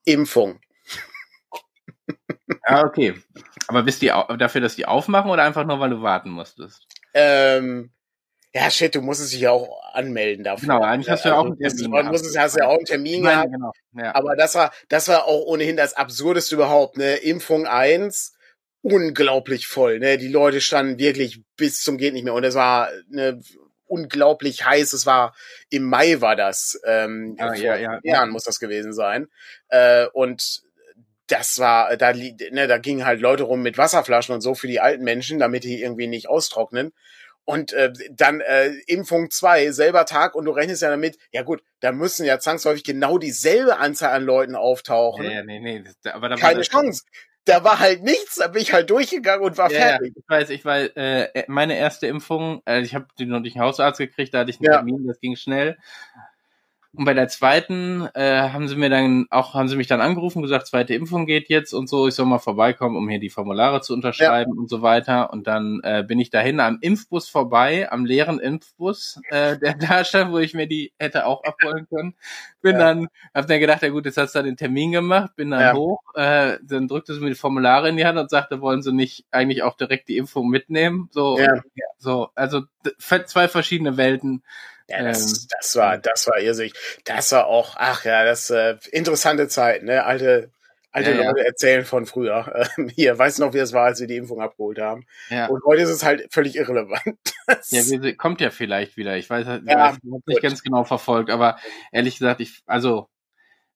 [0.04, 0.60] Impfung.
[2.64, 3.14] ah, okay.
[3.68, 6.88] Aber bist die dafür, dass die aufmachen oder einfach nur, weil du warten musstest?
[7.14, 7.92] Ähm,
[8.54, 10.70] ja, shit, du musst dich ja auch anmelden dafür.
[10.70, 12.06] Genau, eigentlich hast du ja auch einen also, Termin.
[12.06, 13.52] Du musst, hast ja auch einen Termin gehabt.
[13.52, 13.72] Genau.
[13.94, 14.16] Ja.
[14.16, 17.16] Aber das war, das war auch ohnehin das Absurdeste überhaupt, ne?
[17.18, 18.34] Impfung eins
[18.82, 20.18] unglaublich voll, ne?
[20.18, 23.40] Die Leute standen wirklich bis zum geht nicht mehr und es war ne,
[23.86, 24.94] unglaublich heiß.
[24.94, 25.36] Es war
[25.70, 28.00] im Mai war das, ähm, ah, vor ja, ja.
[28.04, 29.28] Jahren muss das gewesen sein.
[29.68, 30.62] Äh, und
[31.28, 34.80] das war, da, ne, da gingen halt Leute rum mit Wasserflaschen und so für die
[34.80, 36.94] alten Menschen, damit die irgendwie nicht austrocknen.
[37.50, 41.64] Und äh, dann äh, Impfung 2, selber Tag und du rechnest ja damit, ja gut,
[41.80, 45.26] da müssen ja zwangsläufig genau dieselbe Anzahl an Leuten auftauchen.
[45.26, 47.06] Ja, ja nee, nee, das, aber da Keine Chance.
[47.46, 50.14] Da war halt nichts, da bin ich halt durchgegangen und war ja, fertig.
[50.16, 53.56] Ja, ich weiß, ich weiß, äh, meine erste Impfung, äh, ich habe die noch nicht
[53.56, 54.72] einen Hausarzt gekriegt, da hatte ich einen.
[54.72, 55.76] Termin, das ging schnell.
[56.96, 60.42] Und bei der zweiten äh, haben sie mir dann auch, haben sie mich dann angerufen,
[60.42, 63.82] gesagt, zweite Impfung geht jetzt und so, ich soll mal vorbeikommen, um hier die Formulare
[63.82, 64.60] zu unterschreiben ja.
[64.60, 65.32] und so weiter.
[65.32, 70.04] Und dann äh, bin ich dahin am Impfbus vorbei, am leeren Impfbus, äh, der da
[70.04, 72.16] stand, wo ich mir die hätte auch abholen können.
[72.64, 72.80] Bin ja.
[72.80, 75.62] dann, hab dann gedacht, ja gut, jetzt hast du da den Termin gemacht, bin dann
[75.62, 75.74] ja.
[75.74, 78.94] hoch, äh, dann drückte sie mir die Formulare in die Hand und sagte, wollen sie
[78.94, 81.08] nicht eigentlich auch direkt die Impfung mitnehmen?
[81.12, 81.62] So, ja.
[82.00, 82.64] so, also
[82.98, 84.42] zwei verschiedene Welten.
[84.90, 86.74] Ja, das, ähm, das war, das war irrsinnig.
[87.06, 90.04] Das war auch, ach ja, das äh, interessante Zeit, ne?
[90.04, 90.52] Alte,
[90.92, 91.46] alte ja, Leute ja.
[91.46, 92.66] erzählen von früher.
[92.78, 95.06] Ähm, hier, weißt du noch, wie es war, als sie die Impfung abgeholt haben?
[95.30, 95.48] Ja.
[95.48, 97.18] Und heute ist es halt völlig irrelevant.
[97.70, 99.16] ja, wie, kommt ja vielleicht wieder.
[99.18, 101.58] Ich weiß, ja, ich habe nicht ganz genau verfolgt, aber
[101.92, 103.10] ehrlich gesagt, ich, also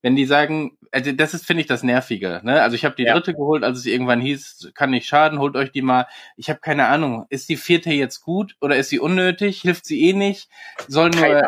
[0.03, 2.41] wenn die sagen, also das ist, finde ich, das Nervige.
[2.43, 2.61] Ne?
[2.61, 3.13] Also ich habe die ja.
[3.13, 6.07] dritte geholt, als es irgendwann hieß, kann nicht schaden, holt euch die mal.
[6.35, 9.61] Ich habe keine Ahnung, ist die vierte jetzt gut oder ist sie unnötig?
[9.61, 10.49] Hilft sie eh nicht?
[10.89, 11.43] Sollen nur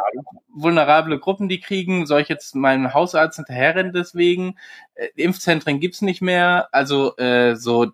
[0.48, 2.08] vulnerable Gruppen die kriegen?
[2.08, 4.58] Soll ich jetzt meinem Hausarzt hinterherrennen deswegen?
[4.96, 6.70] Äh, Impfzentren gibt's nicht mehr.
[6.72, 7.90] Also äh, so, äh,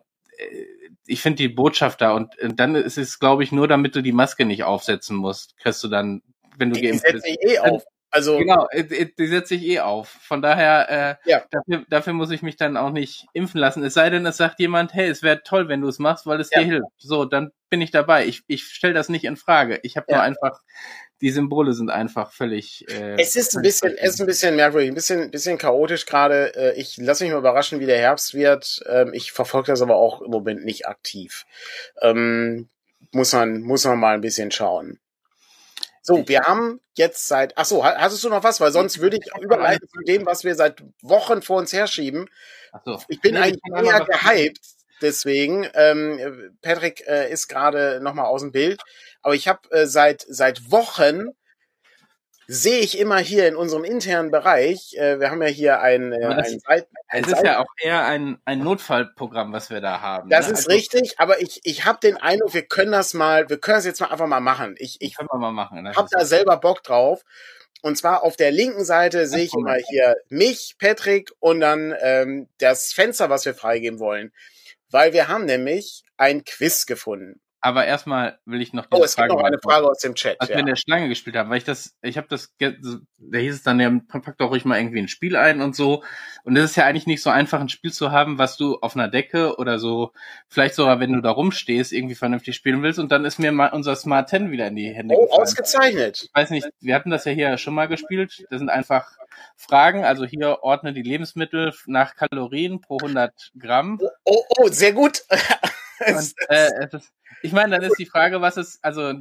[1.08, 4.04] ich finde die Botschaft da und, und dann ist es, glaube ich, nur damit du
[4.04, 6.22] die Maske nicht aufsetzen musst, kriegst du dann,
[6.58, 7.26] wenn du die geimpft bist.
[7.26, 7.84] Eh auf.
[8.12, 10.10] Also genau, äh, äh, die setze ich eh auf.
[10.10, 11.44] Von daher, äh, ja.
[11.50, 13.84] dafür, dafür muss ich mich dann auch nicht impfen lassen.
[13.84, 16.42] Es sei denn, es sagt jemand, hey, es wäre toll, wenn du es machst, weil
[16.42, 16.60] es ja.
[16.60, 16.88] dir hilft.
[16.98, 18.28] So, dann bin ich dabei.
[18.28, 19.80] Ich, ich stelle das nicht in Frage.
[19.84, 20.18] Ich habe ja.
[20.18, 20.60] nur einfach,
[21.22, 22.86] die Symbole sind einfach völlig.
[22.90, 26.54] Äh, es ist ein bisschen, es ist ein bisschen merkwürdig, ein bisschen, bisschen chaotisch gerade.
[26.56, 28.84] Äh, ich lasse mich mal überraschen, wie der Herbst wird.
[28.90, 31.46] Ähm, ich verfolge das aber auch im Moment nicht aktiv.
[32.02, 32.68] Ähm,
[33.14, 35.00] muss man, muss man mal ein bisschen schauen.
[36.02, 38.60] So, wir haben jetzt seit, ach so, hattest du noch was?
[38.60, 42.28] Weil sonst würde ich überleiten zu dem, was wir seit Wochen vor uns herschieben.
[42.72, 43.00] Ach so.
[43.08, 44.66] Ich bin nee, eigentlich eher gehypt,
[45.02, 45.68] deswegen.
[45.76, 48.82] Ähm, Patrick äh, ist gerade nochmal aus dem Bild.
[49.22, 51.30] Aber ich habe äh, seit, seit Wochen
[52.48, 56.36] sehe ich immer hier in unserem internen Bereich, äh, wir haben ja hier ein, äh,
[56.36, 59.82] das, ein, Seiten, ein Es ist Seiten ja auch eher ein, ein Notfallprogramm, was wir
[59.82, 60.30] da haben.
[60.30, 60.54] Das ne?
[60.54, 63.78] ist also, richtig, aber ich, ich habe den Eindruck, wir können das mal, wir können
[63.78, 64.76] das jetzt mal einfach mal machen.
[64.78, 65.88] Ich, ich können wir mal machen.
[65.96, 67.24] habe da selber Bock drauf.
[67.82, 72.48] Und zwar auf der linken Seite sehe ich immer hier mich, Patrick und dann ähm,
[72.60, 74.32] das Fenster, was wir freigeben wollen.
[74.92, 77.42] Weil wir haben nämlich ein Quiz gefunden.
[77.64, 80.42] Aber erstmal will ich noch Oh, es Frage gibt noch eine Frage aus dem Chat.
[80.42, 80.56] Als ja.
[80.56, 83.62] wir in der Schlange gespielt haben, weil ich das, ich habe das, da hieß es
[83.62, 86.04] dann, ja, pack doch ruhig mal irgendwie ein Spiel ein und so.
[86.44, 88.96] Und es ist ja eigentlich nicht so einfach, ein Spiel zu haben, was du auf
[88.96, 90.12] einer Decke oder so,
[90.48, 92.98] vielleicht sogar, wenn du da rumstehst, irgendwie vernünftig spielen willst.
[92.98, 95.42] Und dann ist mir mal unser Smart 10 wieder in die Hände Oh, gefallen.
[95.44, 96.24] ausgezeichnet.
[96.24, 98.44] Ich weiß nicht, wir hatten das ja hier schon mal gespielt.
[98.50, 99.18] Das sind einfach
[99.56, 100.04] Fragen.
[100.04, 104.00] Also hier ordne die Lebensmittel nach Kalorien pro 100 Gramm.
[104.02, 105.24] Oh, oh, oh sehr gut.
[106.08, 109.14] Und, äh, ist, ich meine, dann ist die Frage, was ist, also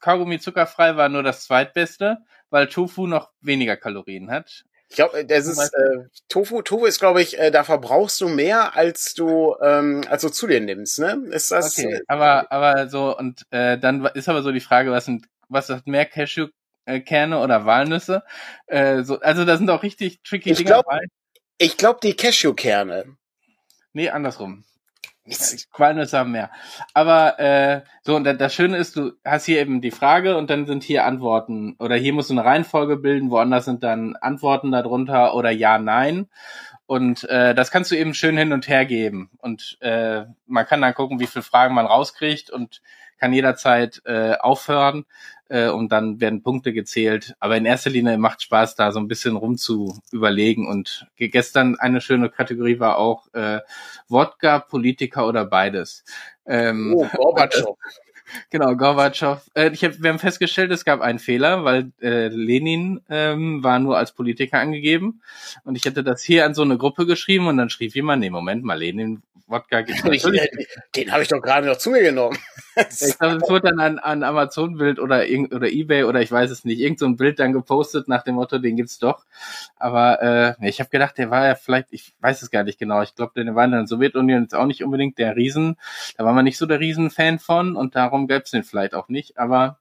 [0.00, 2.18] Kaugummi zuckerfrei war nur das zweitbeste,
[2.50, 4.64] weil Tofu noch weniger Kalorien hat.
[4.90, 6.62] Ich glaube, das ist äh, Tofu.
[6.62, 10.46] Tofu ist, glaube ich, äh, da verbrauchst du mehr, als du ähm, als du zu
[10.46, 10.98] dir nimmst.
[10.98, 11.22] Ne?
[11.30, 11.78] Ist das?
[11.78, 15.68] Okay, aber aber so und äh, dann ist aber so die Frage, was sind was
[15.68, 16.48] hat mehr Cashew
[17.06, 18.22] Kerne oder Walnüsse?
[18.66, 21.06] Äh, so, also da sind auch richtig tricky ich Dinge glaub, dabei.
[21.58, 23.16] Ich glaube die Cashewkerne.
[23.94, 24.64] Nee, andersrum.
[25.76, 26.50] Walnüsse haben mehr.
[26.92, 30.66] Aber äh, so, und das Schöne ist, du hast hier eben die Frage und dann
[30.66, 31.76] sind hier Antworten.
[31.78, 36.28] Oder hier musst du eine Reihenfolge bilden, woanders sind dann Antworten darunter oder ja, nein.
[36.86, 39.30] Und äh, das kannst du eben schön hin und her geben.
[39.38, 42.82] Und äh, man kann dann gucken, wie viele Fragen man rauskriegt und
[43.24, 45.06] kann jederzeit äh, aufhören
[45.48, 47.34] äh, und dann werden Punkte gezählt.
[47.40, 50.68] Aber in erster Linie macht Spaß, da so ein bisschen rum zu überlegen.
[50.68, 53.60] Und gestern eine schöne Kategorie war auch äh,
[54.08, 56.04] Wodka, Politiker oder beides.
[56.44, 57.78] Ähm, oh, Gorbatschow.
[58.50, 59.40] Genau, Gorbatschow.
[59.54, 63.78] Äh, ich hab, wir haben festgestellt, es gab einen Fehler, weil äh, Lenin ähm, war
[63.78, 65.22] nur als Politiker angegeben.
[65.64, 68.30] Und ich hätte das hier an so eine Gruppe geschrieben und dann schrieb jemand, nee,
[68.30, 70.40] Moment mal, Lenin Wodka gibt Den,
[70.96, 72.38] den habe ich doch gerade noch zu mir genommen.
[72.76, 76.64] ich glaube, es wurde dann an, an Amazon-Bild oder, oder Ebay oder ich weiß es
[76.64, 79.24] nicht, irgend so ein Bild dann gepostet nach dem Motto, den gibt's doch.
[79.76, 83.02] Aber äh, ich habe gedacht, der war ja vielleicht, ich weiß es gar nicht genau,
[83.02, 85.76] ich glaube, der war in der Sowjetunion jetzt auch nicht unbedingt der Riesen,
[86.16, 89.38] da war man nicht so der Riesenfan von und darum gäb's den vielleicht auch nicht,
[89.38, 89.78] aber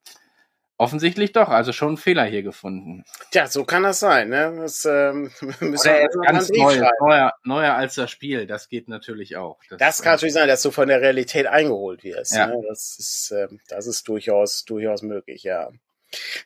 [0.83, 3.05] Offensichtlich doch, also schon ein Fehler hier gefunden.
[3.31, 4.29] Tja, so kann das sein.
[4.29, 4.55] Ne?
[4.59, 8.47] Das ähm, müssen wir ganz neu, neuer, neuer als das Spiel.
[8.47, 9.59] Das geht natürlich auch.
[9.69, 12.35] Das, das kann äh, natürlich sein, dass du von der Realität eingeholt wirst.
[12.35, 12.47] Ja.
[12.47, 12.61] Ne?
[12.67, 15.69] Das ist, äh, das ist durchaus, durchaus möglich, ja.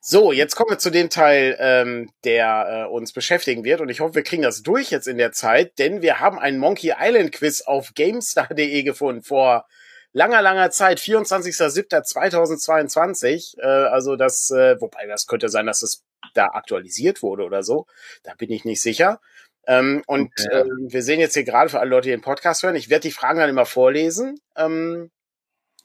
[0.02, 3.80] So, jetzt kommen wir zu dem Teil, ähm, der äh, uns beschäftigen wird.
[3.80, 6.58] Und ich hoffe, wir kriegen das durch jetzt in der Zeit, denn wir haben ein
[6.58, 9.66] Monkey Island Quiz auf GameStar.de gefunden vor
[10.14, 13.60] langer, langer Zeit, 24.07.2022.
[13.60, 16.04] Äh, also das, äh, wobei das könnte sein, dass es
[16.34, 17.86] da aktualisiert wurde oder so.
[18.24, 19.20] Da bin ich nicht sicher.
[19.68, 20.62] Ähm, und okay.
[20.62, 23.04] äh, wir sehen jetzt hier gerade für alle Leute, die den Podcast hören, ich werde
[23.04, 24.40] die Fragen dann immer vorlesen.
[24.56, 25.12] Ähm,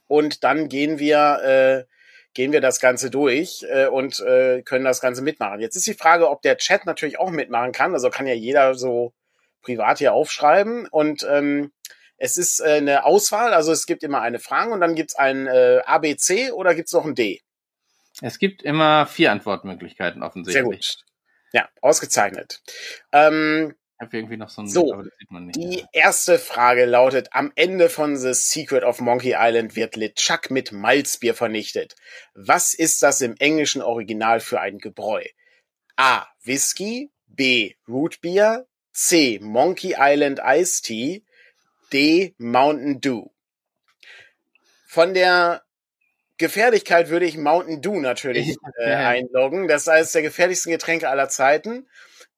[0.07, 1.85] und dann gehen wir, äh,
[2.35, 5.61] gehen wir das Ganze durch äh, und äh, können das Ganze mitmachen.
[5.61, 7.93] Jetzt ist die Frage, ob der Chat natürlich auch mitmachen kann.
[7.93, 9.13] Also kann ja jeder so
[9.63, 10.87] privat hier aufschreiben.
[10.89, 11.73] Und ähm,
[12.23, 15.17] es ist äh, eine Auswahl, also es gibt immer eine Frage und dann gibt es
[15.17, 17.41] ein äh, ABC oder gibt es noch ein D?
[18.21, 20.63] Es gibt immer vier Antwortmöglichkeiten offensichtlich.
[20.63, 21.05] Sehr gut.
[21.53, 22.63] Ja, ausgezeichnet.
[23.11, 25.57] Ähm, ich habe irgendwie noch so ein so, aber das sieht man nicht.
[25.57, 30.71] Die erste Frage lautet, am Ende von The Secret of Monkey Island wird LeChuck mit
[30.71, 31.97] Malzbier vernichtet.
[32.35, 35.25] Was ist das im englischen Original für ein Gebräu?
[35.97, 36.27] A.
[36.45, 37.75] Whisky, B.
[37.89, 39.41] Root Beer, C.
[39.43, 41.25] Monkey Island Iced Tea,
[41.93, 42.35] D.
[42.39, 43.27] Mountain Dew.
[44.87, 45.63] Von der
[46.39, 49.69] Gefährlichkeit würde ich Mountain Dew natürlich äh, einloggen.
[49.69, 51.87] Das ist eines der gefährlichsten Getränke aller Zeiten.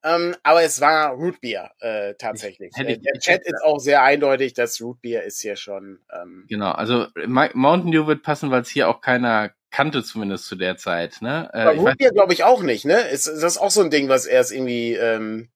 [0.05, 2.71] Ähm, aber es war Root Beer äh, tatsächlich.
[2.77, 6.01] Ich, ich, der Chat ist auch sehr eindeutig, dass Root Beer ist hier schon.
[6.13, 10.57] Ähm, genau, also Mountain Dew wird passen, weil es hier auch keiner kannte, zumindest zu
[10.57, 11.23] der Zeit.
[11.23, 11.49] Ne?
[11.55, 12.85] Äh, aber Root Beer glaube ich auch nicht.
[12.85, 15.49] Ne, ist, ist das auch so ein Ding, was erst irgendwie ähm,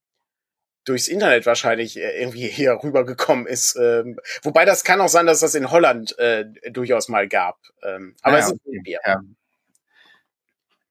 [0.89, 3.77] durchs Internet wahrscheinlich äh, irgendwie hier rübergekommen ist.
[3.77, 7.59] Ähm, wobei das kann auch sein, dass das in Holland äh, durchaus mal gab.
[7.83, 8.81] Ähm, aber ja, es ist okay.
[8.83, 9.01] Bier.
[9.05, 9.21] Ja.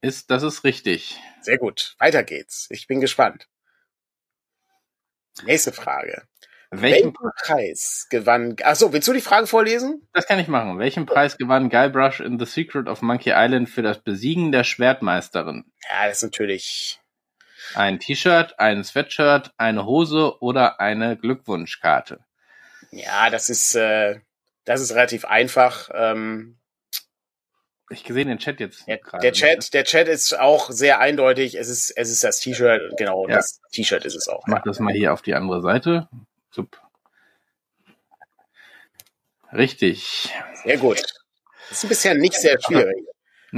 [0.01, 1.19] Ist, das ist richtig.
[1.41, 1.95] Sehr gut.
[1.99, 2.67] Weiter geht's.
[2.69, 3.47] Ich bin gespannt.
[5.43, 6.23] Nächste Frage.
[6.69, 10.05] Welchen, Welchen Preis gewann, achso, willst du die Frage vorlesen?
[10.13, 10.79] Das kann ich machen.
[10.79, 15.63] Welchen Preis gewann Guybrush in The Secret of Monkey Island für das Besiegen der Schwertmeisterin?
[15.89, 16.99] Ja, das ist natürlich
[17.75, 22.19] ein T-Shirt, ein Sweatshirt, eine Hose oder eine Glückwunschkarte?
[22.91, 24.19] Ja, das ist, äh,
[24.65, 25.89] das ist relativ einfach.
[25.93, 26.57] Ähm,
[27.89, 28.85] ich sehe den Chat jetzt.
[28.87, 31.55] Der, der Chat, der Chat ist auch sehr eindeutig.
[31.55, 32.97] Es ist, es ist das T-Shirt.
[32.97, 33.35] Genau, ja.
[33.35, 34.45] das T-Shirt ist es auch.
[34.47, 36.09] Mach das mal hier auf die andere Seite.
[36.51, 36.81] Sup.
[39.53, 40.29] Richtig.
[40.63, 41.01] Sehr gut.
[41.69, 43.05] Das ist bisher nicht sehr schwierig.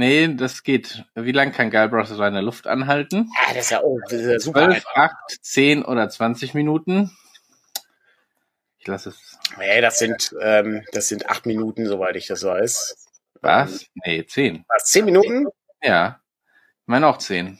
[0.00, 1.04] Nee, das geht.
[1.14, 3.30] Wie lang kann Guybrush seine Luft anhalten?
[3.36, 4.70] Ja, das ist ja, oh, das ist ja super.
[4.70, 7.14] 12, 8, 10 oder 20 Minuten.
[8.78, 9.38] Ich lasse es.
[9.58, 13.08] Nee, das sind, ähm, das sind 8 Minuten, soweit ich das weiß.
[13.42, 13.84] Was?
[13.92, 14.64] Nee, 10.
[14.68, 15.48] Was, 10 Minuten?
[15.82, 16.22] Ja.
[16.80, 17.58] Ich meine auch 10.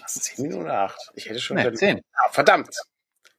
[0.00, 1.10] Was, 10 Minuten oder 8?
[1.14, 1.76] Ich hätte schon nee, können.
[1.76, 2.00] 10.
[2.12, 2.76] Ah, verdammt.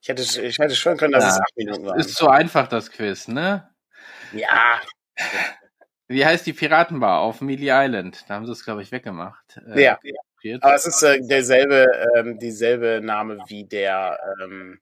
[0.02, 1.98] Ich hätte, ich hätte schon können, dass ja, es 8 Minuten waren.
[1.98, 3.74] Ist so einfach, das Quiz, ne?
[4.34, 4.82] Ja.
[6.12, 8.26] Wie heißt die Piratenbar auf Mealy Island?
[8.28, 9.62] Da haben sie es, glaube ich, weggemacht.
[9.74, 10.00] Äh, ja.
[10.62, 11.86] Aber es ist äh, derselbe,
[12.16, 14.80] ähm, dieselbe Name wie der, ähm,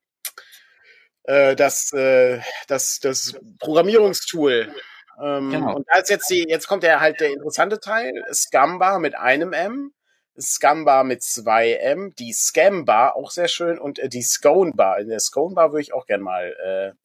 [1.23, 4.73] äh, das, äh, das, das Programmierungstool.
[5.21, 5.75] Ähm, genau.
[5.75, 9.91] Und als jetzt die, jetzt kommt ja halt der interessante Teil, Scumbar mit einem M,
[10.39, 14.99] Scumbar mit zwei M, die Scambar auch sehr schön und äh, die Sconebar.
[14.99, 16.97] In der Sconebar würde ich auch gern mal äh,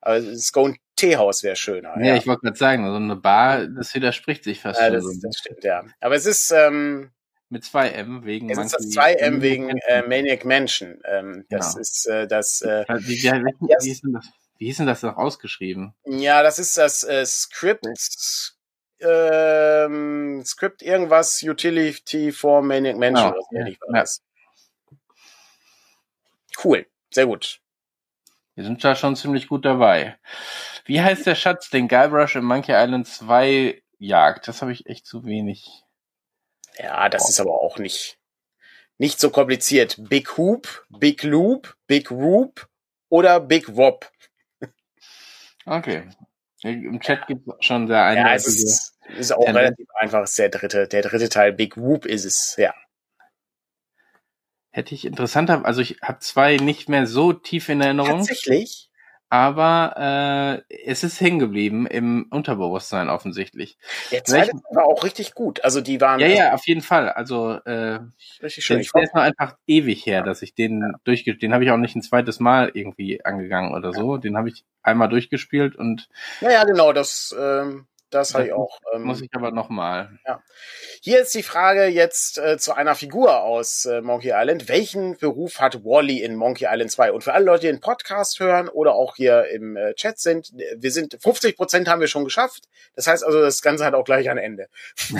[0.00, 1.96] also Scone Teehaus wäre schöner.
[1.98, 2.16] Ja, ja.
[2.16, 5.20] ich wollte gerade sagen, so eine Bar, das widerspricht sich fast ja, das, schon.
[5.20, 5.84] Das stimmt, ja.
[6.00, 7.10] Aber es ist ähm,
[7.48, 8.50] mit zwei M wegen.
[8.50, 11.00] Es ist das zwei M wegen äh, Maniac Mansion.
[11.04, 11.80] Ähm, das genau.
[11.80, 12.60] ist äh, das.
[12.62, 14.28] Äh, wie, wie, wie, wie, hieß denn das?
[14.58, 15.94] Wie hieß denn das noch ausgeschrieben?
[16.04, 17.86] Ja, das ist das äh, Script.
[19.00, 23.34] Ähm, Script irgendwas Utility for Maniac Mansion.
[23.36, 24.04] Oh, ja, ja.
[26.62, 27.60] Cool, sehr gut.
[28.56, 30.18] Wir sind da schon ziemlich gut dabei.
[30.88, 34.48] Wie heißt der Schatz, den Guybrush in Monkey Island 2 jagt?
[34.48, 35.84] Das habe ich echt zu wenig.
[36.78, 37.28] Ja, das oh.
[37.28, 38.18] ist aber auch nicht,
[38.96, 39.96] nicht so kompliziert.
[40.08, 42.70] Big Hoop, Big Loop, Big Whoop
[43.10, 44.10] oder Big Wop.
[45.66, 46.08] Okay.
[46.62, 48.30] Im Chat gibt es schon sehr eindeutige...
[48.30, 49.58] Ja, es ist, ist auch Tendenz.
[49.58, 50.22] relativ einfach.
[50.22, 51.52] Es ist der dritte, der dritte Teil.
[51.52, 52.72] Big Whoop ist es, ja.
[54.70, 58.20] Hätte ich interessanter, also ich habe zwei nicht mehr so tief in Erinnerung.
[58.20, 58.87] Tatsächlich?
[59.30, 63.76] Aber äh, es ist hängen geblieben im Unterbewusstsein offensichtlich.
[64.10, 65.62] Der zweite Welch, war auch richtig gut.
[65.64, 66.20] Also die waren.
[66.20, 67.10] Ja, ja, auf jeden Fall.
[67.10, 68.00] Also äh,
[68.42, 68.78] richtig schön.
[68.78, 70.98] Der, der ist noch einfach ewig her, dass ich den ja.
[71.04, 74.14] durchge, den habe ich auch nicht ein zweites Mal irgendwie angegangen oder so.
[74.14, 74.20] Ja.
[74.20, 76.08] Den habe ich einmal durchgespielt und.
[76.40, 76.92] Ja, ja, genau.
[76.92, 78.78] Das ähm, das habe ich auch.
[78.94, 80.18] Ähm, muss ich aber nochmal.
[80.26, 80.42] Ja.
[81.02, 84.68] Hier ist die Frage jetzt äh, zu einer Figur aus äh, Monkey Island.
[84.68, 87.12] Welchen Beruf hat Wally in Monkey Island 2?
[87.12, 90.52] Und für alle Leute, die den Podcast hören oder auch hier im äh, Chat sind,
[90.52, 92.64] wir sind 50 Prozent haben wir schon geschafft.
[92.94, 94.68] Das heißt also, das Ganze hat auch gleich ein Ende.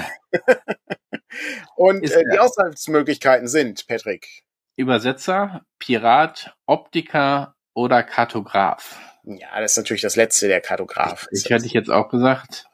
[1.77, 4.45] Und äh, die Auswahlmöglichkeiten sind, Patrick.
[4.77, 8.99] Übersetzer, Pirat, Optiker oder Kartograf.
[9.25, 11.29] Ja, das ist natürlich das letzte, der Kartograf.
[11.31, 12.67] Ich, ich hätte ich jetzt auch gesagt.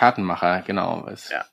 [0.00, 1.02] Kartenmacher, genau.
[1.04, 1.44] Was, ja.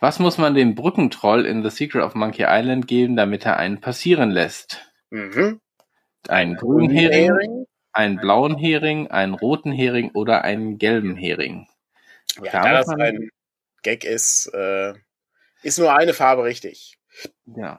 [0.00, 3.80] was muss man dem Brückentroll in The Secret of Monkey Island geben, damit er einen
[3.80, 4.92] passieren lässt?
[5.10, 5.60] Mhm.
[6.26, 11.68] Einen grünen Hering, Hering, einen blauen Hering, einen roten Hering oder einen gelben Hering.
[12.42, 13.30] Ja, da, da das ein
[13.84, 14.94] Gag ist, äh,
[15.62, 16.98] ist nur eine Farbe richtig.
[17.46, 17.78] Ja.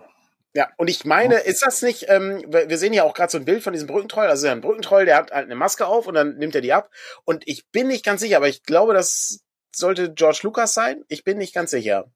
[0.53, 3.45] Ja, und ich meine, ist das nicht, ähm, wir sehen ja auch gerade so ein
[3.45, 6.37] Bild von diesem Brückentroll, also ein Brückentroll, der hat halt eine Maske auf und dann
[6.37, 6.89] nimmt er die ab.
[7.25, 11.03] Und ich bin nicht ganz sicher, aber ich glaube, das sollte George Lucas sein.
[11.07, 12.11] Ich bin nicht ganz sicher.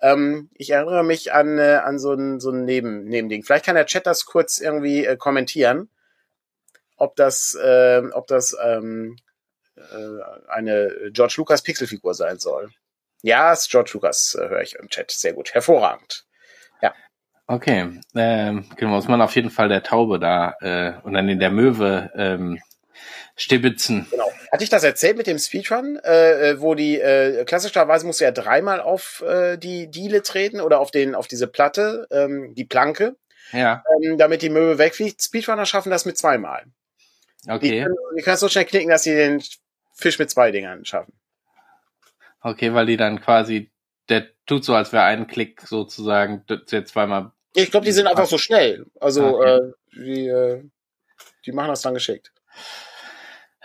[0.00, 3.42] Ähm, ich erinnere mich an, äh, an so ein, so ein Neben, Nebending.
[3.42, 5.88] Vielleicht kann der Chat das kurz irgendwie äh, kommentieren,
[6.96, 9.16] ob das, äh, ob das ähm,
[9.76, 12.70] äh, eine George Lucas Pixelfigur sein soll.
[13.22, 15.10] Ja, ist George Lucas, äh, höre ich im Chat.
[15.10, 15.54] Sehr gut.
[15.54, 16.26] Hervorragend.
[16.82, 16.94] Ja.
[17.46, 18.00] Okay.
[18.14, 21.50] Ähm, genau, muss man auf jeden Fall der Taube da äh, und dann in der
[21.50, 22.60] Möwe ähm,
[23.36, 24.06] stibitzen.
[24.10, 24.32] Genau.
[24.50, 28.24] Hatte ich das erzählt mit dem Speedrun, äh, äh wo die äh, klassischerweise musst du
[28.24, 32.64] ja dreimal auf äh, die Diele treten oder auf den auf diese Platte, ähm, die
[32.64, 33.16] Planke.
[33.52, 33.84] Ja.
[34.02, 35.22] Ähm, damit die Möwe wegfliegt.
[35.22, 36.64] Speedrunner schaffen das mit zweimal.
[37.46, 37.70] Okay.
[37.70, 39.42] Die können, die können so schnell knicken, dass sie den
[39.94, 41.12] Fisch mit zwei Dingern schaffen.
[42.40, 43.70] Okay, weil die dann quasi,
[44.08, 47.32] der tut so, als wäre ein Klick sozusagen, der zweimal.
[47.54, 48.86] Ich glaube, die sind einfach so schnell.
[49.00, 49.56] Also okay.
[49.56, 50.62] äh, die, äh,
[51.44, 52.32] die machen das dann geschickt.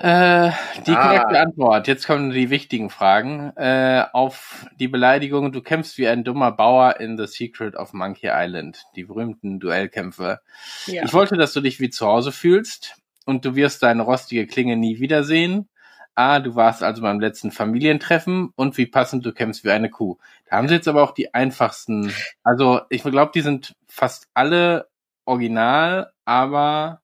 [0.02, 0.52] Äh,
[0.88, 1.08] die ah.
[1.08, 1.88] korrekte Antwort.
[1.88, 3.56] Jetzt kommen die wichtigen Fragen.
[3.56, 8.30] Äh, auf die Beleidigung, du kämpfst wie ein dummer Bauer in The Secret of Monkey
[8.32, 8.84] Island.
[8.96, 10.40] Die berühmten Duellkämpfe.
[10.88, 11.04] Ja.
[11.06, 12.96] Ich wollte, dass du dich wie zu Hause fühlst
[13.26, 15.70] und du wirst deine rostige Klinge nie wiedersehen.
[16.16, 20.18] Ah, du warst also beim letzten Familientreffen und wie passend du kämpfst wie eine Kuh.
[20.50, 22.12] Da haben sie jetzt aber auch die einfachsten.
[22.44, 24.88] Also ich glaube, die sind fast alle
[25.26, 27.01] original, aber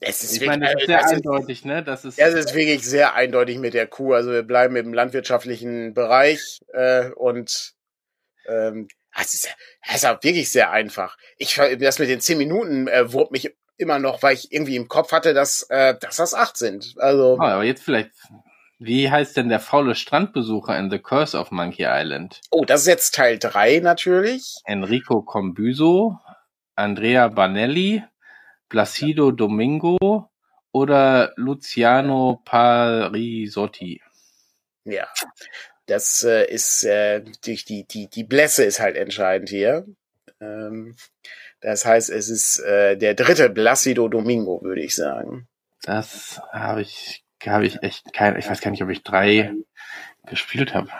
[0.00, 1.82] es ist ich wirklich, meine, das ist sehr das eindeutig, ist, ne?
[1.82, 4.14] Das ist, es ist wirklich sehr eindeutig mit der Kuh.
[4.14, 7.72] Also wir bleiben im landwirtschaftlichen Bereich äh, und
[8.48, 8.88] ähm,
[9.20, 9.48] es ist,
[9.88, 11.16] es ist auch wirklich sehr einfach.
[11.36, 14.88] Ich das mit den zehn Minuten äh, wurmt mich immer noch, weil ich irgendwie im
[14.88, 16.94] Kopf hatte, dass, äh, dass das acht sind.
[16.98, 17.36] Also.
[17.38, 18.10] Oh, aber jetzt vielleicht.
[18.80, 22.40] Wie heißt denn der faule Strandbesucher in The Curse of Monkey Island?
[22.52, 24.54] Oh, das ist jetzt Teil drei natürlich.
[24.66, 26.16] Enrico Combuso,
[26.76, 28.04] Andrea Banelli,
[28.68, 30.30] Placido Domingo
[30.72, 34.00] oder Luciano Parisotti?
[34.84, 35.08] Ja,
[35.86, 39.86] das äh, ist äh, die, die, die, die Blässe ist halt entscheidend hier.
[40.40, 40.96] Ähm,
[41.60, 45.48] das heißt, es ist äh, der dritte Placido Domingo, würde ich sagen.
[45.82, 49.52] Das habe ich, habe ich echt kein, ich weiß gar nicht, ob ich drei
[50.26, 50.90] gespielt habe.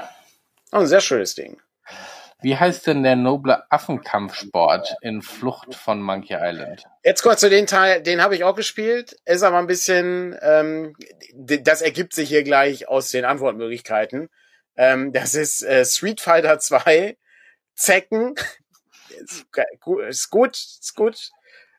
[0.72, 1.60] Oh, ein sehr schönes Ding.
[2.40, 6.84] Wie heißt denn der noble Affenkampfsport in Flucht von Monkey Island?
[7.02, 10.94] Jetzt kurz zu den Teil, den habe ich auch gespielt, ist aber ein bisschen, ähm,
[11.34, 14.28] das ergibt sich hier gleich aus den Antwortmöglichkeiten.
[14.76, 17.16] Ähm, das ist äh, Street Fighter 2,
[17.74, 18.36] Zecken,
[19.18, 19.46] ist,
[20.08, 21.30] ist gut, ist gut.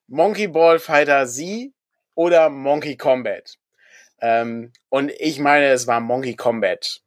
[0.07, 1.71] Monkey Ball Fighter Z
[2.15, 3.55] oder Monkey Combat.
[4.19, 7.01] Ähm, und ich meine, es war Monkey Combat.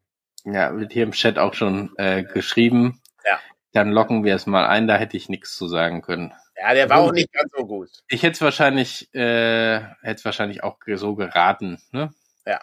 [0.44, 3.01] Ja, wird hier im Chat auch schon äh, geschrieben.
[3.24, 3.40] Ja.
[3.72, 6.34] Dann locken wir es mal ein, da hätte ich nichts zu sagen können.
[6.56, 7.88] Ja, der war also, auch nicht ganz so gut.
[8.08, 12.12] Ich hätte es wahrscheinlich, äh, hätte es wahrscheinlich auch so geraten, ne?
[12.46, 12.60] Ja.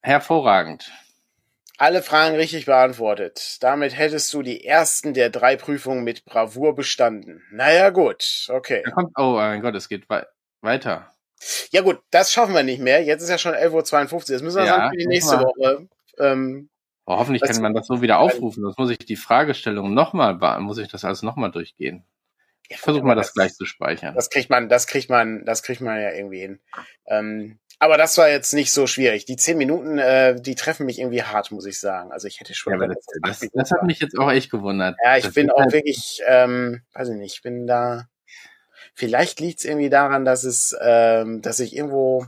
[0.00, 0.90] Hervorragend.
[1.76, 3.58] Alle Fragen richtig beantwortet.
[3.60, 7.42] Damit hättest du die ersten der drei Prüfungen mit Bravour bestanden.
[7.52, 8.82] Naja, gut, okay.
[8.94, 10.24] Kommt, oh mein Gott, es geht wei
[10.60, 11.12] weiter.
[11.70, 13.04] Ja gut, das schaffen wir nicht mehr.
[13.04, 14.20] Jetzt ist ja schon 11.52 Uhr.
[14.26, 15.44] Das müssen wir ja, sagen für die nächste mal.
[15.44, 15.88] Woche.
[16.18, 16.68] Ähm,
[17.08, 18.62] oh, hoffentlich kann man das so wieder aufrufen.
[18.62, 22.04] Das muss ich die Fragestellung nochmal, muss ich das alles nochmal durchgehen.
[22.68, 24.14] Ich versuche mal das, das, gleich zu speichern.
[24.14, 26.60] Das kriegt man, das kriegt man, das kriegt man ja irgendwie hin.
[27.06, 29.24] Ähm, aber das war jetzt nicht so schwierig.
[29.24, 32.12] Die zehn Minuten, äh, die treffen mich irgendwie hart, muss ich sagen.
[32.12, 32.78] Also ich hätte schon.
[32.78, 34.96] Ja, das, das, das, hat mich jetzt auch echt gewundert.
[35.02, 38.08] Ja, ich bin auch halt wirklich, ähm, weiß ich nicht, ich bin da.
[38.92, 42.26] Vielleicht liegt es irgendwie daran, dass es, ähm, dass ich irgendwo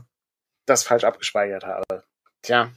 [0.65, 2.03] das falsch abgespeichert habe.
[2.41, 2.71] Tja.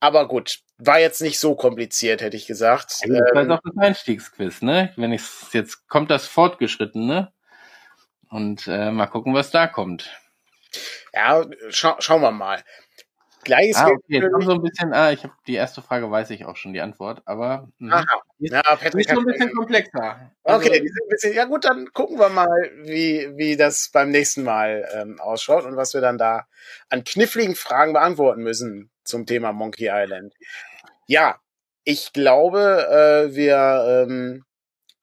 [0.00, 2.86] Aber gut, war jetzt nicht so kompliziert, hätte ich gesagt.
[2.90, 4.92] Das ähm, ist auch das Einstiegsquiz, ne?
[4.96, 5.22] Wenn ich
[5.52, 7.32] jetzt kommt das fortgeschritten, ne?
[8.30, 10.10] Und äh, mal gucken, was da kommt.
[11.12, 12.62] Ja, scha schauen wir mal.
[13.42, 16.44] Gleiches ah, okay, kommt so ein bisschen, ah, ich habe die erste Frage weiß ich
[16.44, 17.96] auch schon die Antwort, aber mh.
[17.96, 18.22] Aha.
[18.38, 20.32] Ja, Patrick ist so ein bisschen komplexer.
[20.44, 23.90] Also, okay, die sind ein bisschen, ja gut, dann gucken wir mal, wie, wie das
[23.92, 26.46] beim nächsten Mal ähm, ausschaut und was wir dann da
[26.90, 30.34] an kniffligen Fragen beantworten müssen zum Thema Monkey Island.
[31.10, 31.40] Ja,
[31.82, 34.44] ich glaube, äh, wir ähm,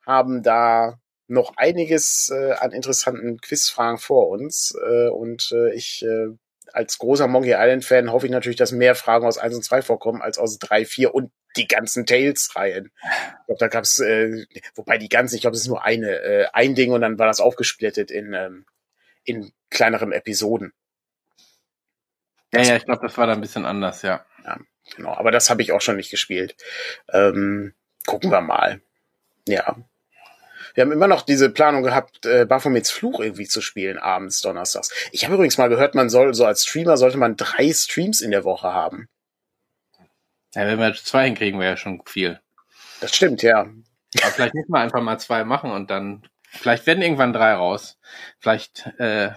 [0.05, 4.73] haben da noch einiges äh, an interessanten Quizfragen vor uns.
[4.87, 6.27] Äh, und äh, ich äh,
[6.71, 10.21] als großer Monkey Island-Fan hoffe ich natürlich, dass mehr Fragen aus 1 und 2 vorkommen
[10.21, 12.89] als aus 3, 4 und die ganzen Tales-Reihen.
[13.41, 14.45] Ich glaube, da gab's, äh,
[14.75, 17.27] wobei die ganzen, ich glaube, es ist nur eine, äh, ein Ding und dann war
[17.27, 18.65] das aufgesplittet in, ähm,
[19.25, 20.71] in kleineren Episoden.
[22.53, 24.25] Ja, ja, ich glaube, das war da ein bisschen anders, ja.
[24.45, 24.57] Ja,
[24.95, 25.13] genau.
[25.13, 26.55] Aber das habe ich auch schon nicht gespielt.
[27.11, 27.73] Ähm,
[28.05, 28.81] gucken wir mal.
[29.47, 29.77] Ja.
[30.73, 34.93] Wir haben immer noch diese Planung gehabt, äh, Baphomets Fluch irgendwie zu spielen, abends, donnerstags.
[35.11, 38.31] Ich habe übrigens mal gehört, man soll, so als Streamer sollte man drei Streams in
[38.31, 39.07] der Woche haben.
[40.53, 42.39] Ja, wenn wir zwei hinkriegen, wäre ja schon viel.
[43.01, 43.61] Das stimmt, ja.
[43.61, 47.97] Aber vielleicht müssen wir einfach mal zwei machen und dann, vielleicht werden irgendwann drei raus.
[48.39, 49.31] Vielleicht, äh,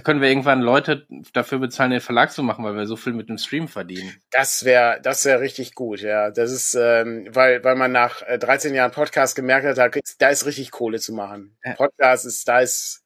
[0.00, 3.28] können wir irgendwann Leute dafür bezahlen, den Verlag zu machen, weil wir so viel mit
[3.28, 4.14] dem Stream verdienen.
[4.30, 6.30] Das wäre, das wäre richtig gut, ja.
[6.30, 9.88] Das ist, ähm, weil, weil man nach 13 äh, Jahren Podcast gemerkt hat, da,
[10.18, 11.56] da ist richtig Kohle zu machen.
[11.64, 11.74] Ja.
[11.74, 13.04] Podcast ist, da ist,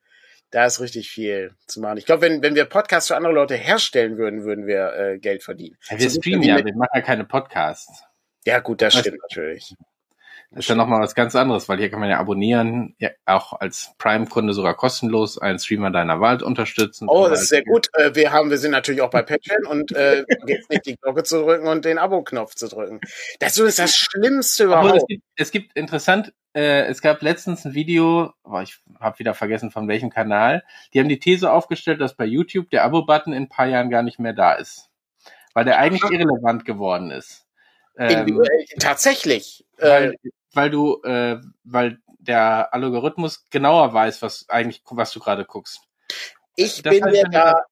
[0.51, 1.99] da ist richtig viel zu machen.
[1.99, 5.43] Ich glaube, wenn, wenn wir Podcasts für andere Leute herstellen würden, würden wir äh, Geld
[5.43, 5.76] verdienen.
[5.91, 8.05] Ja, wir streamen ja, wir machen ja keine Podcasts.
[8.45, 9.74] Ja, gut, das, das stimmt natürlich.
[10.51, 13.53] Das ist ja nochmal was ganz anderes, weil hier kann man ja abonnieren, ja, auch
[13.53, 17.07] als Prime-Kunde sogar kostenlos einen Streamer deiner Wahl unterstützen.
[17.07, 17.89] Oh, das ist sehr gut.
[17.93, 21.23] Äh, wir haben, wir sind natürlich auch bei Patreon und äh, jetzt nicht die Glocke
[21.23, 23.01] zu drücken und den Abo-Knopf zu drücken.
[23.41, 24.97] Das ist das Schlimmste überhaupt.
[24.97, 29.35] Es gibt, es gibt interessant, äh, es gab letztens ein Video, oh, ich habe wieder
[29.35, 33.45] vergessen von welchem Kanal, die haben die These aufgestellt, dass bei YouTube der Abo-Button in
[33.45, 34.89] ein paar Jahren gar nicht mehr da ist.
[35.53, 37.45] Weil der eigentlich irrelevant geworden ist.
[37.99, 38.41] Ähm,
[38.79, 39.67] tatsächlich.
[39.77, 45.45] Weil, äh, weil du, äh, weil der Algorithmus genauer weiß, was eigentlich, was du gerade
[45.45, 45.81] guckst.
[46.57, 47.65] Ich das bin heißt, mir da,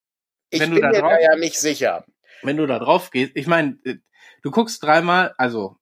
[0.51, 2.05] ich bin mir da, drauf, da ja nicht sicher.
[2.43, 3.97] Wenn du da drauf gehst, ich meine, äh,
[4.43, 5.77] du guckst dreimal, also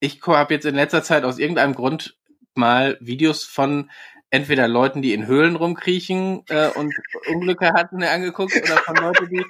[0.00, 2.16] ich habe jetzt in letzter Zeit aus irgendeinem Grund
[2.54, 3.90] mal Videos von
[4.30, 6.94] entweder Leuten, die in Höhlen rumkriechen äh, und
[7.32, 9.44] Unglücke hatten, angeguckt oder von Leuten, die,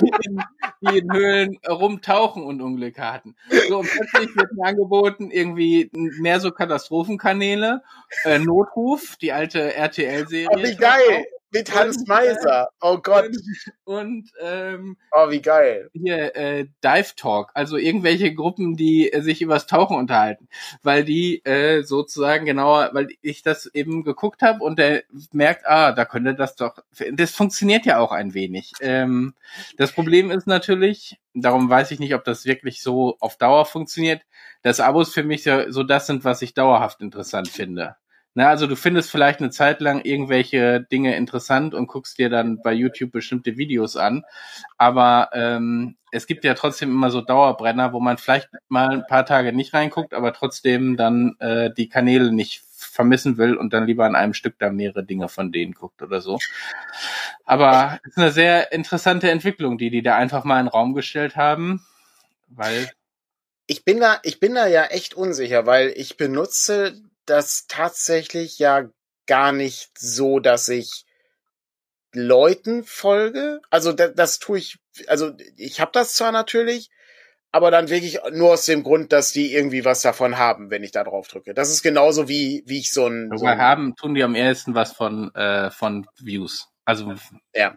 [0.00, 0.42] die, in,
[0.80, 3.36] die in Höhlen rumtauchen und Unglücke hatten.
[3.68, 7.82] So, und plötzlich wird mir angeboten, irgendwie mehr so Katastrophenkanäle,
[8.24, 10.48] äh, Notruf, die alte RTL-Serie.
[10.50, 11.26] Oh, wie geil!
[11.54, 12.70] Mit Hans Meiser.
[12.80, 13.26] Oh Gott.
[13.26, 13.38] Und,
[13.84, 15.88] und ähm, oh, wie geil.
[15.92, 20.48] Hier, äh, Dive Talk, also irgendwelche Gruppen, die äh, sich übers Tauchen unterhalten.
[20.82, 25.92] Weil die äh, sozusagen genauer, weil ich das eben geguckt habe und der merkt, ah,
[25.92, 26.78] da könnte das doch.
[27.12, 28.72] Das funktioniert ja auch ein wenig.
[28.80, 29.34] Ähm,
[29.76, 34.22] das Problem ist natürlich, darum weiß ich nicht, ob das wirklich so auf Dauer funktioniert,
[34.62, 37.94] dass Abos für mich so, so das sind, was ich dauerhaft interessant finde.
[38.36, 42.60] Na, also du findest vielleicht eine Zeit lang irgendwelche Dinge interessant und guckst dir dann
[42.62, 44.24] bei YouTube bestimmte Videos an.
[44.76, 49.24] Aber ähm, es gibt ja trotzdem immer so Dauerbrenner, wo man vielleicht mal ein paar
[49.24, 54.04] Tage nicht reinguckt, aber trotzdem dann äh, die Kanäle nicht vermissen will und dann lieber
[54.04, 56.38] an einem Stück da mehrere Dinge von denen guckt oder so.
[57.44, 60.94] Aber es ist eine sehr interessante Entwicklung, die die da einfach mal in den Raum
[60.94, 61.86] gestellt haben,
[62.48, 62.90] weil
[63.66, 68.88] ich bin da, ich bin da ja echt unsicher, weil ich benutze das tatsächlich ja
[69.26, 71.04] gar nicht so, dass ich
[72.12, 73.60] Leuten folge.
[73.70, 76.90] Also das, das tue ich, also ich habe das zwar natürlich,
[77.50, 80.90] aber dann wirklich nur aus dem Grund, dass die irgendwie was davon haben, wenn ich
[80.90, 81.54] da drauf drücke.
[81.54, 83.30] Das ist genauso wie wie ich so ein.
[83.36, 86.68] So ein haben tun die am ehesten was von äh, von Views.
[86.84, 87.14] Also
[87.54, 87.76] ja.